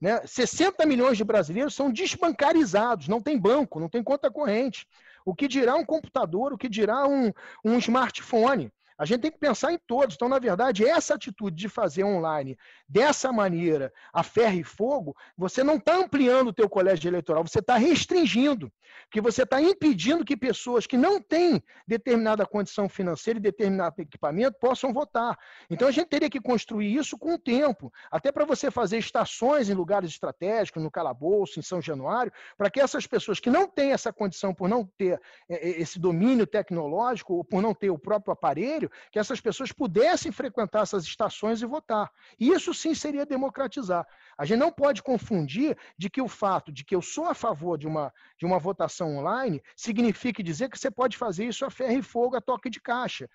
[0.00, 0.20] Né?
[0.26, 4.86] 60 milhões de brasileiros são desbancarizados, não tem banco, não tem conta corrente.
[5.24, 7.32] O que dirá um computador, o que dirá um,
[7.64, 8.72] um smartphone?
[8.96, 10.14] A gente tem que pensar em todos.
[10.14, 12.56] Então, na verdade, essa atitude de fazer online
[12.88, 17.58] dessa maneira, a ferro e fogo, você não está ampliando o teu colégio eleitoral, você
[17.58, 18.72] está restringindo,
[19.10, 24.58] que você está impedindo que pessoas que não têm determinada condição financeira e determinado equipamento
[24.60, 25.38] possam votar.
[25.68, 29.68] Então, a gente teria que construir isso com o tempo, até para você fazer estações
[29.68, 33.92] em lugares estratégicos, no Calabouço, em São Januário, para que essas pessoas que não têm
[33.92, 37.98] essa condição por não ter é, é, esse domínio tecnológico ou por não ter o
[37.98, 42.10] próprio aparelho, que essas pessoas pudessem frequentar essas estações e votar.
[42.38, 44.06] Isso sim seria democratizar.
[44.36, 47.78] A gente não pode confundir de que o fato de que eu sou a favor
[47.78, 51.98] de uma, de uma votação online signifique dizer que você pode fazer isso a ferro
[51.98, 53.28] e fogo, a toque de caixa.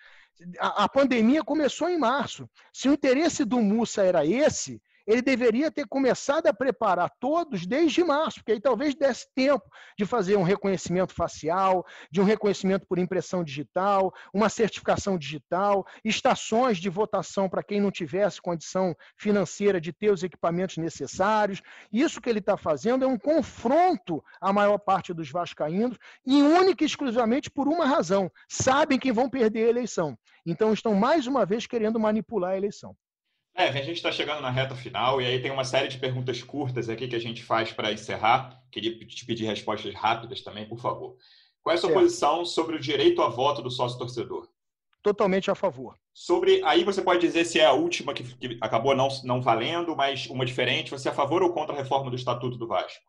[0.60, 2.48] A, a pandemia começou em março.
[2.72, 4.80] Se o interesse do Mussa era esse,
[5.10, 9.66] ele deveria ter começado a preparar todos desde março, porque aí talvez desse tempo
[9.98, 16.78] de fazer um reconhecimento facial, de um reconhecimento por impressão digital, uma certificação digital, estações
[16.78, 21.60] de votação para quem não tivesse condição financeira de ter os equipamentos necessários.
[21.92, 26.84] Isso que ele está fazendo é um confronto à maior parte dos vascaínos, e única
[26.84, 30.16] e exclusivamente por uma razão: sabem que vão perder a eleição.
[30.46, 32.96] Então estão mais uma vez querendo manipular a eleição.
[33.60, 36.42] É, a gente está chegando na reta final e aí tem uma série de perguntas
[36.42, 38.64] curtas aqui que a gente faz para encerrar.
[38.72, 41.18] Queria te pedir respostas rápidas também, por favor.
[41.62, 42.02] Qual é a sua certo.
[42.02, 44.48] posição sobre o direito a voto do sócio torcedor?
[45.04, 45.98] Totalmente a favor.
[46.14, 49.94] Sobre aí você pode dizer se é a última que, que acabou não, não valendo,
[49.94, 50.92] mas uma diferente.
[50.92, 53.04] Você é a favor ou contra a reforma do Estatuto do Vasco?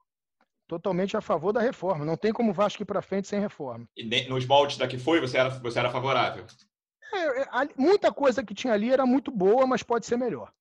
[0.67, 2.05] Totalmente a favor da reforma.
[2.05, 3.89] Não tem como o Vasco ir para frente sem reforma.
[3.97, 6.45] E nos moldes da que foi, você era, você era favorável?
[7.13, 10.53] É, é muita coisa que tinha ali era muito boa, mas pode ser melhor.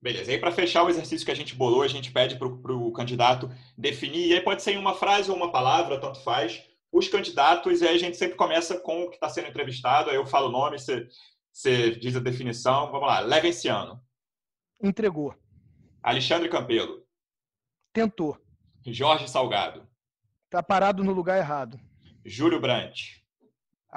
[0.00, 0.30] Beleza.
[0.30, 2.92] E aí, para fechar o exercício que a gente bolou, a gente pede para o
[2.92, 7.08] candidato definir, e aí pode ser em uma frase ou uma palavra, tanto faz, os
[7.08, 10.26] candidatos, e aí a gente sempre começa com o que está sendo entrevistado, aí eu
[10.26, 11.08] falo o nome, você,
[11.52, 12.90] você diz a definição.
[12.90, 13.20] Vamos lá.
[13.20, 14.00] Leva esse ano.
[14.82, 15.34] Entregou.
[16.02, 17.02] Alexandre Campelo.
[17.92, 18.38] Tentou.
[18.86, 19.88] Jorge Salgado.
[20.44, 21.80] Está parado no lugar errado.
[22.24, 23.25] Júlio Brandt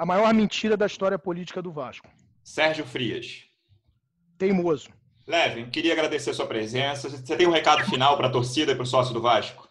[0.00, 2.08] a maior mentira da história política do Vasco.
[2.42, 3.44] Sérgio Frias.
[4.38, 4.88] Teimoso.
[5.26, 7.10] Levin, queria agradecer a sua presença.
[7.10, 9.68] Você tem um recado final para a torcida e para o sócio do Vasco?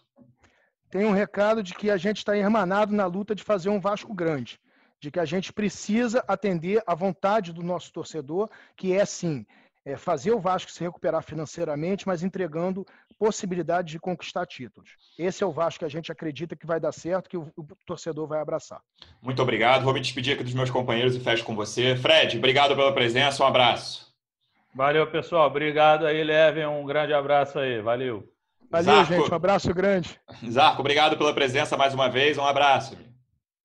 [0.88, 4.14] Tem um recado de que a gente está hermanado na luta de fazer um Vasco
[4.14, 4.60] grande.
[5.02, 9.48] De que a gente precisa atender à vontade do nosso torcedor, que é sim
[9.84, 12.86] é, fazer o Vasco se recuperar financeiramente, mas entregando
[13.20, 14.92] possibilidade de conquistar títulos.
[15.18, 17.68] Esse é o Vasco que a gente acredita que vai dar certo, que o, o,
[17.86, 18.80] torcedor vai abraçar.
[19.22, 19.84] Muito obrigado.
[19.84, 21.98] Vou me despedir aqui dos meus companheiros e fecho com você.
[21.98, 23.44] Fred, obrigado pela presença.
[23.44, 24.08] Um abraço.
[24.74, 25.48] Valeu, pessoal.
[25.48, 26.66] Obrigado aí, Levem.
[26.66, 27.82] Um grande abraço aí.
[27.82, 28.32] Valeu.
[28.72, 29.14] Valeu, Zarco.
[29.14, 29.32] gente.
[29.32, 30.20] Um abraço grande.
[30.50, 32.38] Zarco, obrigado pela presença mais uma vez.
[32.38, 32.98] Um abraço.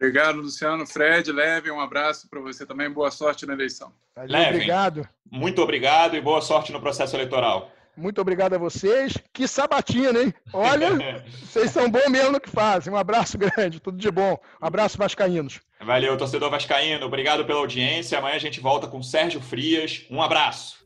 [0.00, 0.84] Obrigado, Luciano.
[0.86, 2.90] Fred, Leve, um abraço para você também.
[2.90, 3.92] Boa sorte na eleição.
[4.16, 5.09] Leve, obrigado.
[5.30, 7.70] Muito obrigado e boa sorte no processo eleitoral.
[7.97, 9.16] Muito obrigado a vocês.
[9.32, 10.34] Que sabatina, hein?
[10.53, 12.92] Olha, vocês são bons mesmo no que fazem.
[12.92, 14.38] Um abraço grande, tudo de bom.
[14.61, 15.61] Um abraço, Vascaínos.
[15.80, 17.07] Valeu, torcedor Vascaíno.
[17.07, 18.18] Obrigado pela audiência.
[18.18, 20.07] Amanhã a gente volta com Sérgio Frias.
[20.11, 20.84] Um abraço.